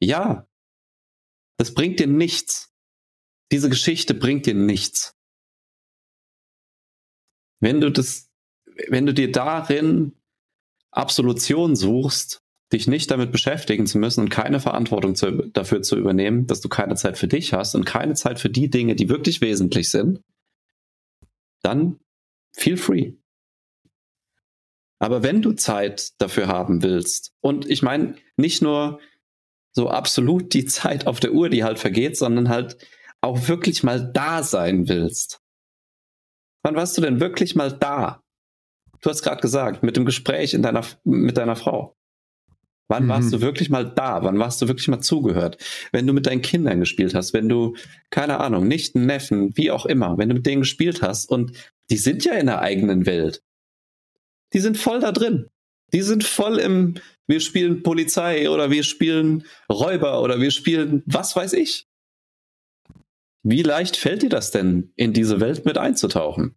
Ja, 0.00 0.46
das 1.56 1.72
bringt 1.72 1.98
dir 1.98 2.08
nichts. 2.08 2.74
Diese 3.52 3.70
Geschichte 3.70 4.12
bringt 4.12 4.44
dir 4.44 4.52
nichts. 4.52 5.16
Wenn 7.60 7.80
du 7.80 7.90
das, 7.90 8.28
wenn 8.88 9.06
du 9.06 9.14
dir 9.14 9.32
darin 9.32 10.12
Absolution 10.90 11.74
suchst, 11.74 12.42
dich 12.70 12.86
nicht 12.86 13.10
damit 13.10 13.32
beschäftigen 13.32 13.86
zu 13.86 13.96
müssen 13.96 14.20
und 14.20 14.28
keine 14.28 14.60
Verantwortung 14.60 15.14
zu, 15.14 15.48
dafür 15.54 15.80
zu 15.80 15.96
übernehmen, 15.96 16.46
dass 16.46 16.60
du 16.60 16.68
keine 16.68 16.96
Zeit 16.96 17.16
für 17.16 17.28
dich 17.28 17.54
hast 17.54 17.74
und 17.74 17.86
keine 17.86 18.12
Zeit 18.12 18.38
für 18.38 18.50
die 18.50 18.68
Dinge, 18.68 18.94
die 18.94 19.08
wirklich 19.08 19.40
wesentlich 19.40 19.90
sind, 19.90 20.20
dann 21.64 21.98
feel 22.52 22.76
free. 22.76 23.14
Aber 25.00 25.22
wenn 25.22 25.42
du 25.42 25.52
Zeit 25.52 26.12
dafür 26.20 26.48
haben 26.48 26.82
willst, 26.82 27.32
und 27.40 27.68
ich 27.68 27.82
meine 27.82 28.16
nicht 28.36 28.62
nur 28.62 29.00
so 29.72 29.90
absolut 29.90 30.54
die 30.54 30.66
Zeit 30.66 31.06
auf 31.06 31.20
der 31.20 31.32
Uhr, 31.32 31.48
die 31.48 31.64
halt 31.64 31.78
vergeht, 31.78 32.16
sondern 32.16 32.48
halt 32.48 32.76
auch 33.20 33.48
wirklich 33.48 33.82
mal 33.82 34.12
da 34.12 34.42
sein 34.42 34.88
willst. 34.88 35.40
Wann 36.62 36.76
warst 36.76 36.96
du 36.96 37.02
denn 37.02 37.20
wirklich 37.20 37.54
mal 37.54 37.72
da? 37.72 38.22
Du 39.00 39.10
hast 39.10 39.22
gerade 39.22 39.40
gesagt, 39.40 39.82
mit 39.82 39.96
dem 39.96 40.06
Gespräch 40.06 40.54
in 40.54 40.62
deiner, 40.62 40.84
mit 41.04 41.36
deiner 41.36 41.56
Frau. 41.56 41.96
Wann 42.88 43.04
mhm. 43.04 43.08
warst 43.08 43.32
du 43.32 43.40
wirklich 43.40 43.70
mal 43.70 43.84
da? 43.84 44.22
Wann 44.22 44.38
warst 44.38 44.60
du 44.60 44.68
wirklich 44.68 44.88
mal 44.88 45.00
zugehört? 45.00 45.56
Wenn 45.92 46.06
du 46.06 46.12
mit 46.12 46.26
deinen 46.26 46.42
Kindern 46.42 46.80
gespielt 46.80 47.14
hast, 47.14 47.32
wenn 47.32 47.48
du, 47.48 47.74
keine 48.10 48.40
Ahnung, 48.40 48.68
Nichten, 48.68 49.06
Neffen, 49.06 49.56
wie 49.56 49.70
auch 49.70 49.86
immer, 49.86 50.18
wenn 50.18 50.28
du 50.28 50.34
mit 50.34 50.46
denen 50.46 50.62
gespielt 50.62 51.02
hast 51.02 51.30
und 51.30 51.52
die 51.90 51.96
sind 51.96 52.24
ja 52.24 52.34
in 52.34 52.46
der 52.46 52.60
eigenen 52.60 53.06
Welt. 53.06 53.42
Die 54.52 54.60
sind 54.60 54.78
voll 54.78 55.00
da 55.00 55.12
drin. 55.12 55.48
Die 55.92 56.02
sind 56.02 56.24
voll 56.24 56.58
im, 56.58 56.94
wir 57.26 57.40
spielen 57.40 57.82
Polizei 57.82 58.50
oder 58.50 58.70
wir 58.70 58.82
spielen 58.82 59.44
Räuber 59.70 60.22
oder 60.22 60.40
wir 60.40 60.50
spielen 60.50 61.02
was 61.06 61.34
weiß 61.36 61.52
ich. 61.54 61.86
Wie 63.42 63.62
leicht 63.62 63.96
fällt 63.96 64.22
dir 64.22 64.30
das 64.30 64.50
denn, 64.50 64.92
in 64.96 65.12
diese 65.12 65.40
Welt 65.40 65.66
mit 65.66 65.76
einzutauchen? 65.76 66.54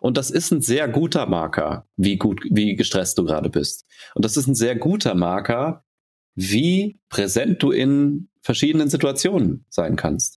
Und 0.00 0.16
das 0.16 0.30
ist 0.30 0.50
ein 0.50 0.62
sehr 0.62 0.88
guter 0.88 1.26
Marker, 1.26 1.86
wie 1.96 2.16
gut, 2.16 2.40
wie 2.50 2.76
gestresst 2.76 3.18
du 3.18 3.24
gerade 3.24 3.50
bist. 3.50 3.86
Und 4.14 4.24
das 4.24 4.36
ist 4.36 4.46
ein 4.46 4.54
sehr 4.54 4.76
guter 4.76 5.14
Marker, 5.14 5.84
wie 6.34 6.98
präsent 7.08 7.62
du 7.62 7.70
in 7.70 8.28
verschiedenen 8.42 8.88
Situationen 8.88 9.64
sein 9.68 9.96
kannst. 9.96 10.38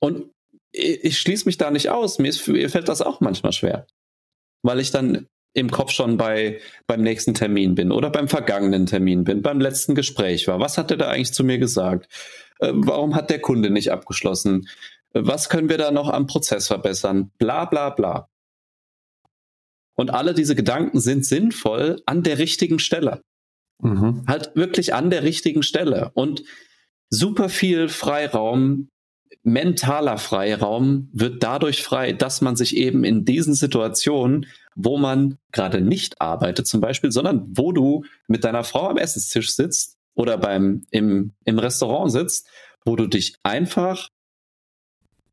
Und 0.00 0.30
ich 0.70 1.18
schließe 1.18 1.46
mich 1.46 1.56
da 1.56 1.70
nicht 1.70 1.90
aus. 1.90 2.18
Mir, 2.18 2.28
ist, 2.28 2.46
mir 2.46 2.70
fällt 2.70 2.88
das 2.88 3.02
auch 3.02 3.20
manchmal 3.20 3.52
schwer, 3.52 3.86
weil 4.62 4.80
ich 4.80 4.90
dann 4.90 5.26
im 5.54 5.70
Kopf 5.70 5.90
schon 5.90 6.16
bei 6.16 6.60
beim 6.86 7.02
nächsten 7.02 7.34
Termin 7.34 7.74
bin 7.74 7.90
oder 7.90 8.10
beim 8.10 8.28
vergangenen 8.28 8.86
Termin 8.86 9.24
bin, 9.24 9.42
beim 9.42 9.60
letzten 9.60 9.94
Gespräch 9.94 10.46
war. 10.46 10.60
Was 10.60 10.78
hat 10.78 10.90
er 10.90 10.98
da 10.98 11.08
eigentlich 11.08 11.32
zu 11.32 11.42
mir 11.42 11.58
gesagt? 11.58 12.06
Äh, 12.60 12.72
warum 12.74 13.14
hat 13.14 13.30
der 13.30 13.40
Kunde 13.40 13.70
nicht 13.70 13.90
abgeschlossen? 13.90 14.68
Was 15.12 15.48
können 15.48 15.68
wir 15.68 15.78
da 15.78 15.90
noch 15.90 16.10
am 16.10 16.26
Prozess 16.26 16.68
verbessern? 16.68 17.30
Bla 17.38 17.64
bla 17.64 17.90
bla. 17.90 18.28
Und 19.98 20.10
alle 20.10 20.32
diese 20.32 20.54
Gedanken 20.54 21.00
sind 21.00 21.26
sinnvoll 21.26 22.00
an 22.06 22.22
der 22.22 22.38
richtigen 22.38 22.78
Stelle. 22.78 23.20
Mhm. 23.82 24.22
Halt 24.28 24.54
wirklich 24.54 24.94
an 24.94 25.10
der 25.10 25.24
richtigen 25.24 25.64
Stelle. 25.64 26.12
Und 26.14 26.44
super 27.10 27.48
viel 27.48 27.88
Freiraum, 27.88 28.90
mentaler 29.42 30.18
Freiraum 30.18 31.08
wird 31.12 31.42
dadurch 31.42 31.82
frei, 31.82 32.12
dass 32.12 32.40
man 32.40 32.54
sich 32.54 32.76
eben 32.76 33.02
in 33.02 33.24
diesen 33.24 33.54
Situationen, 33.54 34.46
wo 34.76 34.98
man 34.98 35.36
gerade 35.50 35.80
nicht 35.80 36.20
arbeitet 36.20 36.68
zum 36.68 36.80
Beispiel, 36.80 37.10
sondern 37.10 37.48
wo 37.56 37.72
du 37.72 38.04
mit 38.28 38.44
deiner 38.44 38.62
Frau 38.62 38.90
am 38.90 38.98
Essenstisch 38.98 39.56
sitzt 39.56 39.96
oder 40.14 40.38
beim, 40.38 40.84
im, 40.92 41.32
im 41.44 41.58
Restaurant 41.58 42.12
sitzt, 42.12 42.46
wo 42.84 42.94
du 42.94 43.08
dich 43.08 43.34
einfach 43.42 44.10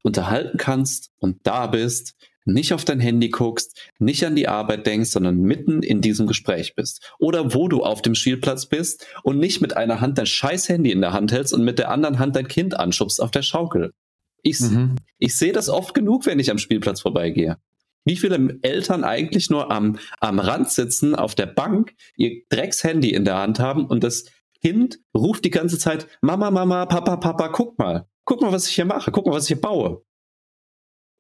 unterhalten 0.01 0.58
kannst 0.58 1.12
und 1.19 1.38
da 1.43 1.67
bist, 1.67 2.15
nicht 2.45 2.73
auf 2.73 2.86
dein 2.86 2.99
Handy 2.99 3.29
guckst, 3.29 3.77
nicht 3.99 4.25
an 4.25 4.36
die 4.36 4.47
Arbeit 4.47 4.86
denkst, 4.86 5.12
sondern 5.12 5.41
mitten 5.41 5.84
in 5.84 6.01
diesem 6.01 6.27
Gespräch 6.27 6.75
bist. 6.75 7.13
Oder 7.19 7.53
wo 7.53 7.67
du 7.67 7.84
auf 7.84 8.01
dem 8.01 8.15
Spielplatz 8.15 8.67
bist 8.67 9.05
und 9.23 9.39
nicht 9.39 9.62
mit 9.62 9.75
einer 9.75 10.01
Hand 10.01 10.17
dein 10.17 10.25
scheiß 10.25 10.69
Handy 10.69 10.91
in 10.91 11.01
der 11.01 11.13
Hand 11.13 11.31
hältst 11.31 11.53
und 11.53 11.63
mit 11.63 11.79
der 11.79 11.91
anderen 11.91 12.19
Hand 12.19 12.36
dein 12.36 12.47
Kind 12.47 12.79
anschubst 12.79 13.21
auf 13.21 13.31
der 13.31 13.41
Schaukel. 13.41 13.93
Ich, 14.41 14.60
mhm. 14.60 14.95
ich 15.17 15.36
sehe 15.36 15.53
das 15.53 15.69
oft 15.69 15.93
genug, 15.93 16.25
wenn 16.25 16.39
ich 16.39 16.51
am 16.51 16.60
Spielplatz 16.60 17.01
vorbeigehe. 17.01 17.58
Wie 18.05 18.15
viele 18.15 18.60
Eltern 18.62 19.03
eigentlich 19.03 19.49
nur 19.49 19.71
am, 19.71 19.97
am 20.19 20.39
Rand 20.39 20.69
sitzen, 20.69 21.15
auf 21.15 21.34
der 21.34 21.47
Bank, 21.47 21.93
ihr 22.15 22.43
Dreckshandy 22.49 23.10
in 23.10 23.25
der 23.25 23.38
Hand 23.38 23.60
haben 23.60 23.88
und 23.88 24.03
das 24.03 24.25
Kind 24.62 24.99
ruft 25.15 25.45
die 25.45 25.49
ganze 25.49 25.79
Zeit, 25.79 26.08
Mama, 26.21 26.51
Mama, 26.51 26.86
Papa, 26.86 27.17
Papa, 27.17 27.47
guck 27.47 27.79
mal 27.79 28.08
guck 28.25 28.41
mal, 28.41 28.51
was 28.51 28.67
ich 28.67 28.75
hier 28.75 28.86
mache, 28.86 29.12
guck 29.12 29.25
mal, 29.25 29.34
was 29.34 29.43
ich 29.43 29.49
hier 29.49 29.62
baue. 29.62 30.03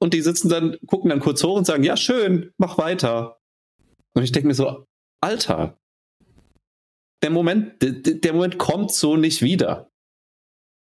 Und 0.05 0.13
die 0.13 0.21
sitzen 0.21 0.49
dann, 0.49 0.77
gucken 0.85 1.09
dann 1.09 1.19
kurz 1.19 1.43
hoch 1.43 1.57
und 1.57 1.65
sagen, 1.65 1.81
ja, 1.81 1.97
schön, 1.97 2.51
mach 2.57 2.77
weiter. 2.77 3.41
Und 4.13 4.21
ich 4.21 4.31
denke 4.31 4.47
mir 4.47 4.53
so, 4.53 4.85
Alter, 5.19 5.79
der 7.23 7.31
Moment, 7.31 7.81
der, 7.81 8.33
Moment 8.33 8.59
kommt 8.59 8.91
so 8.91 9.17
nicht 9.17 9.41
wieder. 9.41 9.89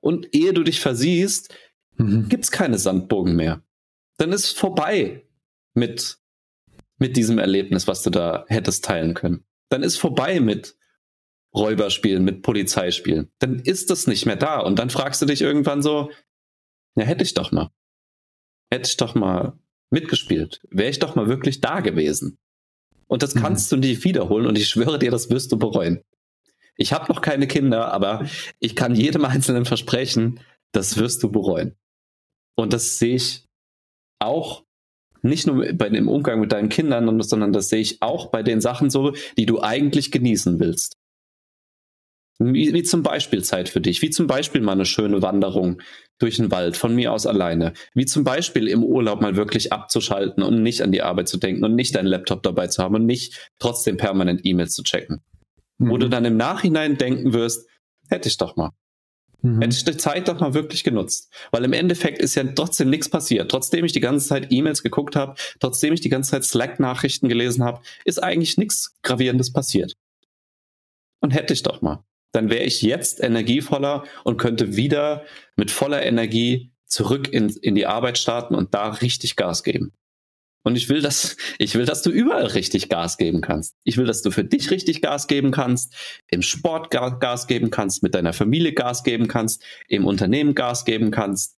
Und 0.04 0.34
ehe 0.34 0.54
du 0.54 0.64
dich 0.64 0.80
versiehst, 0.80 1.56
mhm. 1.98 2.30
gibt's 2.30 2.50
keine 2.50 2.80
Sandbogen 2.80 3.36
mehr. 3.36 3.64
Dann 4.18 4.32
ist 4.32 4.58
vorbei 4.58 5.30
mit, 5.76 6.18
mit 6.98 7.16
diesem 7.16 7.38
Erlebnis, 7.38 7.88
was 7.88 8.02
du 8.02 8.10
da 8.10 8.46
hättest 8.48 8.86
teilen 8.86 9.14
können. 9.14 9.46
Dann 9.70 9.84
ist 9.84 9.98
vorbei 9.98 10.40
mit, 10.40 10.76
Räuberspielen, 11.56 12.24
mit 12.24 12.42
Polizeispielen. 12.42 13.32
Dann 13.38 13.60
ist 13.60 13.92
das 13.92 14.08
nicht 14.08 14.26
mehr 14.26 14.36
da. 14.36 14.62
Und 14.62 14.80
dann 14.80 14.90
fragst 14.90 15.22
du 15.22 15.28
dich 15.28 15.44
irgendwann 15.44 15.84
so, 15.84 16.10
ja, 16.96 17.04
hätte 17.04 17.24
ich 17.24 17.36
doch 17.36 17.52
mal. 17.52 17.70
Hätte 18.72 18.90
ich 18.90 18.98
doch 18.98 19.16
mal 19.16 19.54
mitgespielt. 19.92 20.62
Wäre 20.70 20.90
ich 20.90 21.00
doch 21.00 21.16
mal 21.16 21.28
wirklich 21.28 21.62
da 21.62 21.82
gewesen. 21.82 22.38
Und 23.08 23.24
das 23.24 23.36
mhm. 23.36 23.42
kannst 23.42 23.72
du 23.72 23.78
nicht 23.78 24.04
wiederholen 24.06 24.46
und 24.46 24.58
ich 24.58 24.70
schwöre 24.70 24.98
dir, 24.98 25.12
das 25.12 25.30
wirst 25.30 25.52
du 25.52 25.58
bereuen. 25.58 26.02
Ich 26.78 26.94
habe 26.94 27.12
noch 27.12 27.22
keine 27.22 27.48
Kinder, 27.48 27.92
aber 27.94 28.26
ich 28.60 28.76
kann 28.76 28.96
jedem 28.96 29.26
Einzelnen 29.26 29.66
versprechen, 29.66 30.40
das 30.72 30.98
wirst 30.98 31.22
du 31.22 31.30
bereuen. 31.30 31.76
Und 32.56 32.74
das 32.74 32.98
sehe 32.98 33.16
ich 33.16 33.46
auch 34.20 34.64
nicht 35.22 35.46
nur 35.46 35.74
bei 35.74 35.90
dem 35.90 36.08
Umgang 36.08 36.40
mit 36.40 36.52
deinen 36.52 36.70
Kindern, 36.70 37.22
sondern 37.22 37.54
das 37.54 37.70
sehe 37.70 37.82
ich 37.82 38.02
auch 38.02 38.32
bei 38.32 38.44
den 38.44 38.62
Sachen 38.62 38.90
so, 38.90 39.14
die 39.38 39.46
du 39.46 39.62
eigentlich 39.62 40.12
genießen 40.12 40.60
willst. 40.60 40.98
Wie, 42.44 42.74
wie, 42.74 42.84
zum 42.84 43.04
Beispiel 43.04 43.44
Zeit 43.44 43.70
für 43.70 43.82
dich, 43.82 44.02
wie 44.02 44.10
zum 44.10 44.26
Beispiel 44.26 44.62
mal 44.62 44.72
eine 44.72 44.86
schöne 44.86 45.22
Wanderung 45.22 45.82
durch 46.18 46.38
den 46.38 46.50
Wald, 46.50 46.76
von 46.76 46.96
mir 46.96 47.14
aus 47.14 47.28
alleine, 47.28 47.74
wie 47.94 48.06
zum 48.06 48.24
Beispiel 48.24 48.68
im 48.68 48.84
Urlaub 48.84 49.22
mal 49.22 49.36
wirklich 49.36 49.72
abzuschalten 49.72 50.42
und 50.42 50.64
nicht 50.64 50.82
an 50.82 50.92
die 50.92 51.04
Arbeit 51.04 51.28
zu 51.28 51.38
denken 51.38 51.64
und 51.64 51.76
nicht 51.76 51.96
deinen 51.96 52.08
Laptop 52.08 52.42
dabei 52.42 52.68
zu 52.68 52.82
haben 52.82 52.96
und 52.96 53.06
nicht 53.06 53.52
trotzdem 53.60 53.98
permanent 53.98 54.42
E-Mails 54.44 54.74
zu 54.74 54.82
checken. 54.82 55.22
Mhm. 55.78 55.90
Wo 55.90 55.98
du 55.98 56.10
dann 56.10 56.26
im 56.26 56.36
Nachhinein 56.36 56.98
denken 56.98 57.34
wirst, 57.34 57.68
hätte 58.10 58.28
ich 58.28 58.38
doch 58.38 58.56
mal. 58.56 58.72
Mhm. 59.42 59.62
Hätte 59.62 59.76
ich 59.76 59.84
die 59.84 59.98
Zeit 59.98 60.28
doch 60.28 60.40
mal 60.40 60.54
wirklich 60.54 60.84
genutzt. 60.84 61.32
Weil 61.52 61.64
im 61.64 61.74
Endeffekt 61.74 62.22
ist 62.22 62.36
ja 62.36 62.44
trotzdem 62.44 62.90
nichts 62.90 63.10
passiert. 63.10 63.52
Trotzdem 63.52 63.86
ich 63.86 63.92
die 63.92 64.00
ganze 64.00 64.28
Zeit 64.28 64.48
E-Mails 64.52 64.84
geguckt 64.84 65.16
habe, 65.16 65.36
trotzdem 65.60 65.94
ich 65.94 66.02
die 66.02 66.10
ganze 66.10 66.32
Zeit 66.32 66.44
Slack-Nachrichten 66.44 67.30
gelesen 67.30 67.64
habe, 67.64 67.82
ist 68.06 68.22
eigentlich 68.22 68.58
nichts 68.58 68.96
Gravierendes 69.04 69.52
passiert. 69.52 69.94
Und 71.20 71.32
hätte 71.32 71.54
ich 71.54 71.62
doch 71.62 71.82
mal. 71.82 72.04
Dann 72.32 72.50
wäre 72.50 72.64
ich 72.64 72.82
jetzt 72.82 73.22
energievoller 73.22 74.04
und 74.24 74.38
könnte 74.38 74.76
wieder 74.76 75.26
mit 75.56 75.72
voller 75.72 76.04
Energie 76.04 76.72
zurück 76.86 77.32
in, 77.32 77.50
in 77.50 77.76
die 77.76 77.88
Arbeit 77.88 78.18
starten 78.18 78.56
und 78.56 78.74
da 78.74 78.90
richtig 78.90 79.36
Gas 79.36 79.64
geben. 79.64 79.94
Und 80.64 80.76
ich 80.76 80.90
will, 80.90 81.02
dass, 81.02 81.38
ich 81.58 81.76
will, 81.76 81.86
dass 81.86 82.04
du 82.04 82.12
überall 82.12 82.46
richtig 82.46 82.90
Gas 82.90 83.18
geben 83.18 83.42
kannst. 83.42 83.76
Ich 83.84 83.98
will, 83.98 84.06
dass 84.06 84.22
du 84.22 84.30
für 84.30 84.44
dich 84.44 84.70
richtig 84.70 85.02
Gas 85.02 85.28
geben 85.28 85.52
kannst, 85.52 85.96
im 86.30 86.42
Sport 86.42 86.92
Gas 86.92 87.48
geben 87.48 87.72
kannst, 87.72 88.04
mit 88.04 88.14
deiner 88.14 88.34
Familie 88.34 88.74
Gas 88.74 89.04
geben 89.04 89.28
kannst, 89.28 89.64
im 89.88 90.06
Unternehmen 90.06 90.54
Gas 90.54 90.86
geben 90.86 91.10
kannst. 91.10 91.58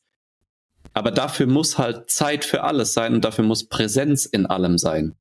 Aber 0.94 1.12
dafür 1.12 1.48
muss 1.48 1.78
halt 1.78 2.10
Zeit 2.10 2.46
für 2.46 2.64
alles 2.64 2.94
sein 2.94 3.14
und 3.14 3.26
dafür 3.26 3.44
muss 3.44 3.68
Präsenz 3.68 4.26
in 4.26 4.46
allem 4.46 4.78
sein. 4.78 5.16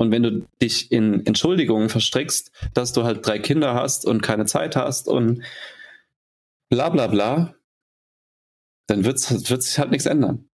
Und 0.00 0.12
wenn 0.12 0.22
du 0.22 0.46
dich 0.62 0.90
in 0.90 1.26
Entschuldigungen 1.26 1.90
verstrickst, 1.90 2.52
dass 2.72 2.94
du 2.94 3.04
halt 3.04 3.26
drei 3.26 3.38
Kinder 3.38 3.74
hast 3.74 4.06
und 4.06 4.22
keine 4.22 4.46
Zeit 4.46 4.74
hast 4.74 5.08
und 5.08 5.42
bla 6.70 6.88
bla 6.88 7.06
bla, 7.06 7.54
dann 8.86 9.04
wird 9.04 9.18
sich 9.18 9.78
halt 9.78 9.90
nichts 9.90 10.06
ändern. 10.06 10.48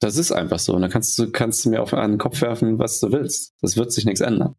Das 0.00 0.16
ist 0.16 0.32
einfach 0.32 0.58
so. 0.58 0.72
Und 0.72 0.80
dann 0.80 0.90
kannst 0.90 1.18
du, 1.18 1.30
kannst 1.30 1.62
du 1.62 1.68
mir 1.68 1.82
auf 1.82 1.92
einen 1.92 2.16
Kopf 2.16 2.40
werfen, 2.40 2.78
was 2.78 3.00
du 3.00 3.12
willst. 3.12 3.52
Das 3.60 3.76
wird 3.76 3.92
sich 3.92 4.06
nichts 4.06 4.22
ändern. 4.22 4.54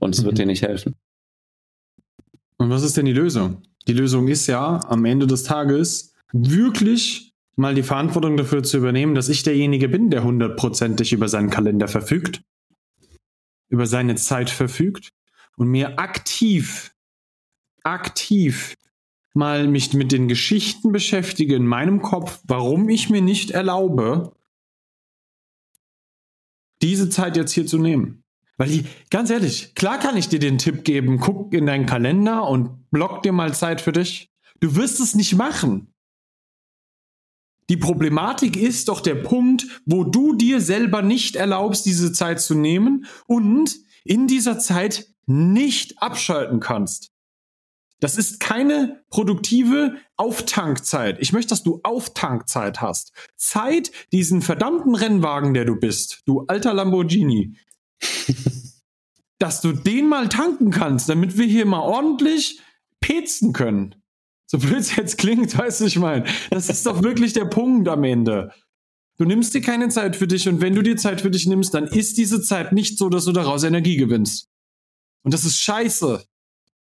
Und 0.00 0.14
es 0.14 0.20
mhm. 0.20 0.26
wird 0.26 0.38
dir 0.38 0.46
nicht 0.46 0.60
helfen. 0.60 0.94
Und 2.58 2.68
was 2.68 2.82
ist 2.82 2.98
denn 2.98 3.06
die 3.06 3.14
Lösung? 3.14 3.62
Die 3.88 3.94
Lösung 3.94 4.28
ist 4.28 4.46
ja, 4.48 4.80
am 4.86 5.06
Ende 5.06 5.26
des 5.26 5.44
Tages 5.44 6.12
wirklich 6.30 7.32
mal 7.54 7.74
die 7.74 7.82
Verantwortung 7.82 8.36
dafür 8.36 8.62
zu 8.62 8.76
übernehmen, 8.76 9.14
dass 9.14 9.30
ich 9.30 9.44
derjenige 9.44 9.88
bin, 9.88 10.10
der 10.10 10.24
hundertprozentig 10.24 11.14
über 11.14 11.28
seinen 11.28 11.48
Kalender 11.48 11.88
verfügt, 11.88 12.42
über 13.68 13.86
seine 13.86 14.14
Zeit 14.16 14.50
verfügt 14.50 15.10
und 15.56 15.68
mir 15.68 15.98
aktiv, 15.98 16.94
aktiv 17.82 18.74
mal 19.34 19.68
mich 19.68 19.92
mit 19.92 20.12
den 20.12 20.28
Geschichten 20.28 20.92
beschäftige 20.92 21.54
in 21.56 21.66
meinem 21.66 22.02
Kopf, 22.02 22.40
warum 22.44 22.88
ich 22.88 23.10
mir 23.10 23.20
nicht 23.20 23.50
erlaube, 23.50 24.34
diese 26.82 27.10
Zeit 27.10 27.36
jetzt 27.36 27.52
hier 27.52 27.66
zu 27.66 27.78
nehmen. 27.78 28.24
Weil 28.56 28.68
die, 28.68 28.84
ganz 29.10 29.28
ehrlich, 29.30 29.74
klar 29.74 29.98
kann 29.98 30.16
ich 30.16 30.28
dir 30.28 30.38
den 30.38 30.58
Tipp 30.58 30.84
geben, 30.84 31.20
guck 31.20 31.52
in 31.52 31.66
deinen 31.66 31.86
Kalender 31.86 32.48
und 32.48 32.90
block 32.90 33.22
dir 33.22 33.32
mal 33.32 33.54
Zeit 33.54 33.80
für 33.82 33.92
dich. 33.92 34.30
Du 34.60 34.76
wirst 34.76 35.00
es 35.00 35.14
nicht 35.14 35.34
machen. 35.34 35.92
Die 37.68 37.76
Problematik 37.76 38.56
ist 38.56 38.88
doch 38.88 39.00
der 39.00 39.16
Punkt, 39.16 39.66
wo 39.84 40.04
du 40.04 40.34
dir 40.34 40.60
selber 40.60 41.02
nicht 41.02 41.36
erlaubst, 41.36 41.84
diese 41.84 42.12
Zeit 42.12 42.40
zu 42.40 42.54
nehmen 42.54 43.06
und 43.26 43.76
in 44.04 44.26
dieser 44.26 44.58
Zeit 44.58 45.08
nicht 45.26 46.00
abschalten 46.00 46.60
kannst. 46.60 47.10
Das 47.98 48.16
ist 48.16 48.40
keine 48.40 49.02
produktive 49.08 49.96
Auftankzeit. 50.16 51.16
Ich 51.20 51.32
möchte, 51.32 51.50
dass 51.50 51.62
du 51.62 51.80
Auftankzeit 51.82 52.80
hast. 52.80 53.12
Zeit, 53.36 53.90
diesen 54.12 54.42
verdammten 54.42 54.94
Rennwagen, 54.94 55.54
der 55.54 55.64
du 55.64 55.76
bist, 55.76 56.22
du 56.26 56.42
alter 56.46 56.74
Lamborghini, 56.74 57.56
dass 59.38 59.62
du 59.62 59.72
den 59.72 60.08
mal 60.08 60.28
tanken 60.28 60.70
kannst, 60.70 61.08
damit 61.08 61.38
wir 61.38 61.46
hier 61.46 61.64
mal 61.64 61.80
ordentlich 61.80 62.60
petzen 63.00 63.52
können. 63.52 63.94
So 64.46 64.58
blöd 64.58 64.78
es 64.78 64.94
jetzt 64.96 65.18
klingt, 65.18 65.56
weißt 65.56 65.80
du, 65.80 65.84
ich 65.86 65.98
meine. 65.98 66.24
Das 66.50 66.68
ist 66.68 66.86
doch 66.86 67.02
wirklich 67.02 67.32
der 67.32 67.46
Punkt 67.46 67.88
am 67.88 68.04
Ende. 68.04 68.52
Du 69.18 69.24
nimmst 69.24 69.54
dir 69.54 69.60
keine 69.60 69.88
Zeit 69.88 70.14
für 70.14 70.26
dich 70.26 70.48
und 70.48 70.60
wenn 70.60 70.74
du 70.74 70.82
dir 70.82 70.96
Zeit 70.96 71.22
für 71.22 71.30
dich 71.30 71.46
nimmst, 71.46 71.74
dann 71.74 71.86
ist 71.86 72.18
diese 72.18 72.42
Zeit 72.42 72.72
nicht 72.72 72.98
so, 72.98 73.08
dass 73.08 73.24
du 73.24 73.32
daraus 73.32 73.64
Energie 73.64 73.96
gewinnst. 73.96 74.48
Und 75.22 75.34
das 75.34 75.44
ist 75.44 75.58
scheiße. 75.58 76.24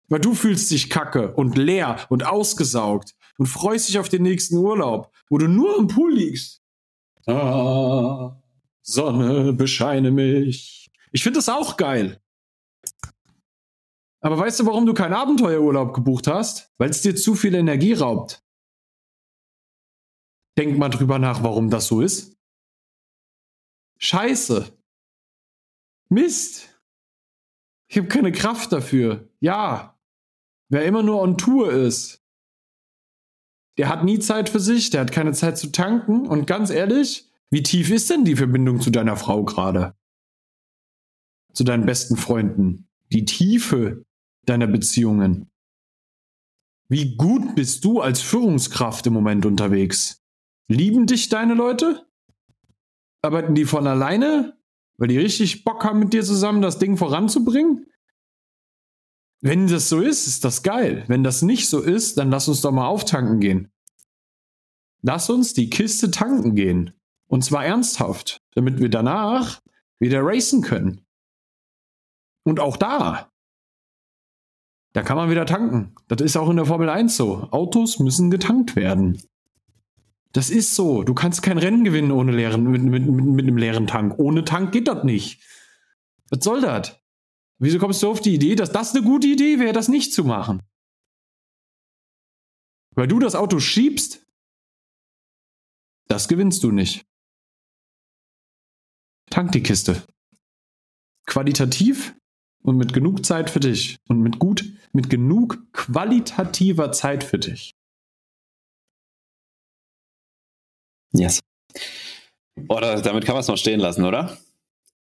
Weil 0.08 0.20
du 0.20 0.34
fühlst 0.34 0.72
dich 0.72 0.90
kacke 0.90 1.34
und 1.36 1.58
leer 1.58 1.98
und 2.10 2.26
ausgesaugt 2.26 3.14
und 3.38 3.46
freust 3.46 3.90
dich 3.90 4.00
auf 4.00 4.10
den 4.10 4.24
nächsten 4.24 4.58
Urlaub, 4.58 5.12
wo 5.30 5.38
du 5.38 5.48
nur 5.48 5.78
im 5.78 5.88
Pool 5.88 6.14
liegst. 6.14 6.62
Ah, 7.28 8.42
Sonne, 8.82 9.54
bescheine 9.54 10.10
mich. 10.10 10.90
Ich 11.12 11.22
finde 11.22 11.38
das 11.38 11.50
auch 11.50 11.78
geil. 11.78 12.20
Aber 14.22 14.38
weißt 14.38 14.60
du, 14.60 14.66
warum 14.66 14.86
du 14.86 14.94
keinen 14.94 15.14
Abenteuerurlaub 15.14 15.94
gebucht 15.94 16.28
hast? 16.28 16.74
Weil 16.78 16.90
es 16.90 17.02
dir 17.02 17.16
zu 17.16 17.36
viel 17.36 17.56
Energie 17.56 17.94
raubt. 17.94 18.44
Denk 20.58 20.78
mal 20.78 20.90
drüber 20.90 21.20
nach, 21.20 21.42
warum 21.44 21.70
das 21.70 21.88
so 21.88 22.02
ist. 22.02 22.38
Scheiße. 23.98 24.78
Mist. 26.10 26.82
Ich 27.88 27.98
habe 27.98 28.08
keine 28.08 28.32
Kraft 28.32 28.72
dafür. 28.72 29.30
Ja, 29.40 30.00
Wer 30.70 30.86
immer 30.86 31.02
nur 31.02 31.22
on 31.22 31.38
Tour 31.38 31.72
ist, 31.72 32.24
der 33.78 33.90
hat 33.90 34.04
nie 34.04 34.20
Zeit 34.20 34.50
für 34.50 34.60
sich, 34.60 34.92
der 34.92 35.02
hat 35.02 35.12
keine 35.12 35.34
Zeit 35.34 35.58
zu 35.58 35.72
tanken. 35.72 36.28
Und 36.28 36.46
ganz 36.46 36.70
ehrlich, 36.70 37.28
wie 37.50 37.64
tief 37.64 37.90
ist 37.90 38.10
denn 38.10 38.24
die 38.24 38.36
Verbindung 38.36 38.80
zu 38.80 38.92
deiner 38.92 39.18
Frau 39.18 39.44
gerade? 39.44 39.96
Zu 41.54 41.64
deinen 41.64 41.88
besten 41.88 42.18
Freunden? 42.18 42.88
Die 43.12 43.26
Tiefe 43.26 44.06
deiner 44.50 44.68
Beziehungen? 44.68 45.50
Wie 46.90 47.16
gut 47.16 47.56
bist 47.56 47.86
du 47.86 48.02
als 48.02 48.20
Führungskraft 48.22 49.06
im 49.08 49.14
Moment 49.14 49.46
unterwegs? 49.46 50.24
Lieben 50.68 51.06
dich 51.06 51.30
deine 51.30 51.54
Leute? 51.54 52.08
Arbeiten 53.22 53.54
die 53.54 53.66
von 53.66 53.86
alleine, 53.86 54.58
weil 54.98 55.10
die 55.10 55.18
richtig 55.18 55.64
Bock 55.64 55.84
haben, 55.84 56.00
mit 56.00 56.14
dir 56.14 56.24
zusammen 56.24 56.62
das 56.62 56.80
Ding 56.80 56.98
voranzubringen? 56.98 57.86
Wenn 59.42 59.68
das 59.68 59.88
so 59.88 60.02
ist, 60.02 60.28
ist 60.28 60.44
das 60.44 60.64
geil. 60.64 61.06
Wenn 61.08 61.24
das 61.24 61.42
nicht 61.42 61.70
so 61.70 61.80
ist, 61.80 62.18
dann 62.18 62.32
lass 62.32 62.48
uns 62.48 62.62
doch 62.62 62.72
mal 62.72 62.88
auftanken 62.88 63.40
gehen. 63.40 63.72
Lass 65.02 65.30
uns 65.30 65.54
die 65.54 65.70
Kiste 65.70 66.12
tanken 66.12 66.56
gehen. 66.56 66.94
Und 67.28 67.44
zwar 67.44 67.66
ernsthaft, 67.66 68.42
damit 68.56 68.80
wir 68.80 68.90
danach 68.90 69.62
wieder 70.00 70.22
racen 70.24 70.62
können. 70.62 71.06
Und 72.44 72.60
auch 72.60 72.76
da, 72.76 73.29
da 75.00 75.04
kann 75.04 75.16
man 75.16 75.30
wieder 75.30 75.46
tanken. 75.46 75.96
Das 76.10 76.20
ist 76.20 76.36
auch 76.36 76.50
in 76.50 76.58
der 76.58 76.66
Formel 76.66 76.90
1 76.90 77.16
so. 77.16 77.48
Autos 77.52 78.00
müssen 78.00 78.30
getankt 78.30 78.76
werden. 78.76 79.24
Das 80.34 80.50
ist 80.50 80.76
so. 80.76 81.04
Du 81.04 81.14
kannst 81.14 81.42
kein 81.42 81.58
Rennen 81.58 81.86
gewinnen 81.86 82.12
ohne 82.12 82.34
leeren, 82.34 82.70
mit, 82.70 82.84
mit, 82.84 83.08
mit, 83.08 83.26
mit 83.26 83.46
einem 83.46 83.56
leeren 83.56 83.88
Tank. 83.88 84.20
Ohne 84.20 84.44
Tank 84.44 84.74
geht 84.74 84.90
das 84.90 85.06
nicht. 85.06 85.42
Was 86.30 86.44
soll 86.44 86.60
das? 86.60 87.00
Wieso 87.60 87.80
kommst 87.80 88.04
du 88.04 88.12
auf 88.12 88.20
die 88.20 88.34
Idee, 88.34 88.56
dass 88.56 88.74
das 88.74 88.94
eine 88.94 89.06
gute 89.06 89.28
Idee 89.28 89.58
wäre, 89.58 89.72
das 89.72 89.88
nicht 89.88 90.14
zu 90.14 90.26
machen? 90.26 90.64
Weil 92.94 93.08
du 93.08 93.20
das 93.20 93.36
Auto 93.36 93.62
schiebst, 93.62 94.28
das 96.10 96.28
gewinnst 96.28 96.62
du 96.66 96.74
nicht. 96.74 97.06
Tank 99.30 99.54
die 99.54 99.64
Kiste. 99.64 100.04
Qualitativ 101.26 102.14
und 102.64 102.76
mit 102.76 102.92
genug 102.92 103.26
Zeit 103.26 103.50
für 103.50 103.62
dich. 103.62 103.98
Und 104.10 104.20
mit 104.20 104.40
gut, 104.40 104.69
mit 104.94 105.10
genug 105.10 105.72
qualitativer 105.74 106.92
Zeit 106.92 107.24
für 107.24 107.40
dich. 107.40 107.72
Yes. 111.12 111.40
Oder 112.68 113.02
damit 113.02 113.26
kann 113.26 113.34
man 113.34 113.42
es 113.42 113.48
noch 113.48 113.58
stehen 113.58 113.80
lassen, 113.80 114.06
oder? 114.06 114.38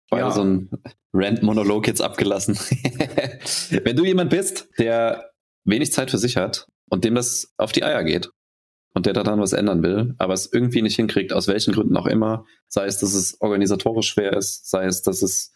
War 0.09 0.19
ja. 0.19 0.31
so 0.31 0.43
ein 0.43 0.69
Rant-Monolog 1.13 1.87
jetzt 1.87 2.01
abgelassen. 2.01 2.55
Wenn 3.69 3.95
du 3.95 4.05
jemand 4.05 4.29
bist, 4.29 4.67
der 4.77 5.31
wenig 5.63 5.91
Zeit 5.91 6.11
für 6.11 6.17
sich 6.17 6.37
hat 6.37 6.67
und 6.89 7.03
dem 7.03 7.15
das 7.15 7.53
auf 7.57 7.71
die 7.71 7.83
Eier 7.83 8.03
geht 8.03 8.29
und 8.93 9.07
der 9.07 9.13
daran 9.13 9.39
was 9.39 9.53
ändern 9.53 9.81
will, 9.81 10.13
aber 10.19 10.33
es 10.33 10.51
irgendwie 10.51 10.81
nicht 10.81 10.95
hinkriegt, 10.95 11.33
aus 11.33 11.47
welchen 11.47 11.73
Gründen 11.73 11.97
auch 11.97 12.05
immer, 12.05 12.45
sei 12.67 12.85
es, 12.85 12.99
dass 12.99 13.13
es 13.13 13.41
organisatorisch 13.41 14.09
schwer 14.09 14.33
ist, 14.33 14.69
sei 14.69 14.85
es, 14.85 15.01
dass 15.01 15.21
es 15.21 15.51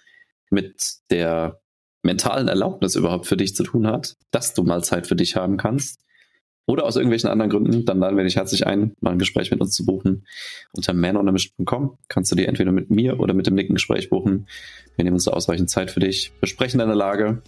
mit 0.50 0.96
der 1.12 1.62
mentalen 2.02 2.48
Erlaubnis 2.48 2.96
überhaupt 2.96 3.28
für 3.28 3.38
dich 3.38 3.56
zu 3.56 3.64
tun 3.64 3.88
hat, 3.88 4.16
dass 4.32 4.54
du 4.54 4.64
mal 4.64 4.84
Zeit 4.84 5.08
für 5.08 5.16
dich 5.16 5.36
haben 5.36 5.58
kannst, 5.58 6.00
oder 6.66 6.86
aus 6.86 6.98
irgendwelchen 6.98 7.32
anderen 7.32 7.50
Gründen, 7.50 7.84
dann 7.86 7.98
laden 7.98 8.16
wir 8.16 8.24
dich 8.24 8.36
herzlich 8.36 8.68
ein, 8.68 8.94
mal 9.00 9.10
ein 9.10 9.18
Gespräch 9.18 9.50
mit 9.50 9.60
uns 9.60 9.72
zu 9.72 9.88
buchen. 9.88 10.28
Unter 10.72 10.94
manonermission.com 10.94 11.98
kannst 12.10 12.32
du 12.32 12.36
dir 12.36 12.48
entweder 12.48 12.72
mit 12.72 12.92
mir 12.92 13.20
oder 13.20 13.34
mit 13.34 13.48
dem 13.48 13.56
Nick 13.56 13.72
ein 13.72 13.74
Gespräch 13.74 14.12
buchen. 14.12 14.48
Wir 14.96 15.04
nehmen 15.04 15.16
uns 15.16 15.24
da 15.24 15.32
ausreichend 15.32 15.72
Zeit 15.72 15.90
für 15.90 16.00
dich, 16.00 16.32
besprechen 16.40 16.78
deine 16.78 16.94
Lage, 16.94 17.42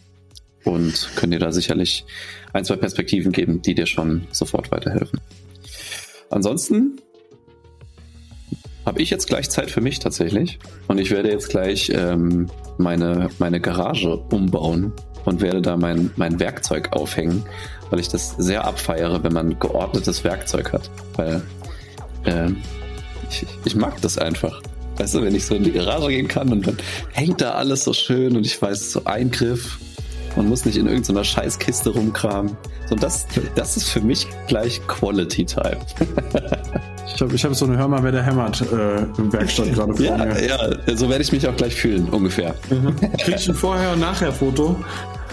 und 0.63 1.09
können 1.15 1.31
dir 1.31 1.39
da 1.39 1.51
sicherlich 1.51 2.05
ein, 2.53 2.65
zwei 2.65 2.75
Perspektiven 2.75 3.31
geben, 3.31 3.61
die 3.61 3.75
dir 3.75 3.85
schon 3.85 4.27
sofort 4.31 4.71
weiterhelfen. 4.71 5.19
Ansonsten 6.29 6.99
habe 8.85 9.01
ich 9.01 9.09
jetzt 9.09 9.27
gleich 9.27 9.49
Zeit 9.49 9.69
für 9.69 9.81
mich 9.81 9.99
tatsächlich 9.99 10.59
und 10.87 10.99
ich 10.99 11.11
werde 11.11 11.29
jetzt 11.29 11.49
gleich 11.49 11.91
ähm, 11.93 12.49
meine, 12.81 13.29
meine 13.39 13.59
Garage 13.59 14.17
umbauen 14.29 14.93
und 15.25 15.41
werde 15.41 15.61
da 15.61 15.77
mein, 15.77 16.11
mein 16.15 16.39
Werkzeug 16.39 16.89
aufhängen, 16.93 17.43
weil 17.89 17.99
ich 17.99 18.09
das 18.09 18.35
sehr 18.37 18.65
abfeiere, 18.65 19.23
wenn 19.23 19.33
man 19.33 19.59
geordnetes 19.59 20.23
Werkzeug 20.23 20.73
hat. 20.73 20.89
Weil 21.15 21.41
ähm, 22.25 22.57
ich, 23.29 23.45
ich 23.65 23.75
mag 23.75 24.01
das 24.01 24.17
einfach. 24.17 24.61
Weißt 24.97 25.15
du, 25.15 25.21
wenn 25.21 25.35
ich 25.35 25.45
so 25.45 25.55
in 25.55 25.63
die 25.63 25.71
Garage 25.71 26.09
gehen 26.09 26.27
kann 26.27 26.51
und 26.51 26.67
dann 26.67 26.77
hängt 27.13 27.41
da 27.41 27.51
alles 27.51 27.83
so 27.83 27.93
schön 27.93 28.35
und 28.35 28.45
ich 28.45 28.61
weiß, 28.61 28.91
so 28.91 29.05
Eingriff, 29.05 29.79
man 30.35 30.47
muss 30.47 30.65
nicht 30.65 30.77
in 30.77 30.87
irgendeiner 30.87 31.23
Scheißkiste 31.23 31.89
rumkramen. 31.89 32.55
So, 32.89 32.95
das, 32.95 33.25
das 33.55 33.77
ist 33.77 33.89
für 33.89 34.01
mich 34.01 34.27
gleich 34.47 34.81
Quality 34.87 35.45
Time. 35.45 35.79
ich 37.15 37.21
habe 37.21 37.35
ich 37.35 37.45
hab 37.45 37.55
so 37.55 37.65
eine 37.65 37.77
Hör 37.77 37.87
mal, 37.87 38.03
wer 38.03 38.11
der 38.11 38.23
hämmert 38.23 38.61
äh, 38.61 39.03
im 39.17 39.31
Werkstatt 39.31 39.73
gerade 39.73 39.93
vor 39.93 40.05
ja, 40.05 40.17
mir. 40.17 40.45
Ja, 40.45 40.95
so 40.95 41.09
werde 41.09 41.23
ich 41.23 41.31
mich 41.31 41.47
auch 41.47 41.55
gleich 41.55 41.75
fühlen, 41.75 42.09
ungefähr. 42.09 42.55
Mhm. 42.69 42.95
Kriegst 43.17 43.47
du 43.47 43.51
ein 43.51 43.55
Vorher- 43.55 43.93
und 43.93 43.99
Nachher-Foto? 43.99 44.75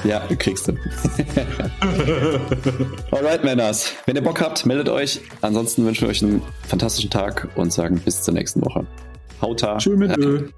Ja, 0.04 0.20
kriegst 0.38 0.68
du. 0.68 0.72
Alright, 3.10 3.42
Männers. 3.42 3.92
Wenn 4.06 4.14
ihr 4.14 4.22
Bock 4.22 4.40
habt, 4.40 4.64
meldet 4.64 4.88
euch. 4.88 5.20
Ansonsten 5.40 5.84
wünschen 5.84 6.02
wir 6.02 6.10
euch 6.10 6.22
einen 6.22 6.40
fantastischen 6.68 7.10
Tag 7.10 7.48
und 7.56 7.72
sagen 7.72 8.00
bis 8.04 8.22
zur 8.22 8.34
nächsten 8.34 8.64
Woche. 8.64 8.86
Hauta. 9.42 9.78
Tschüss 9.78 9.98
mit 9.98 10.16
Öl. 10.16 10.52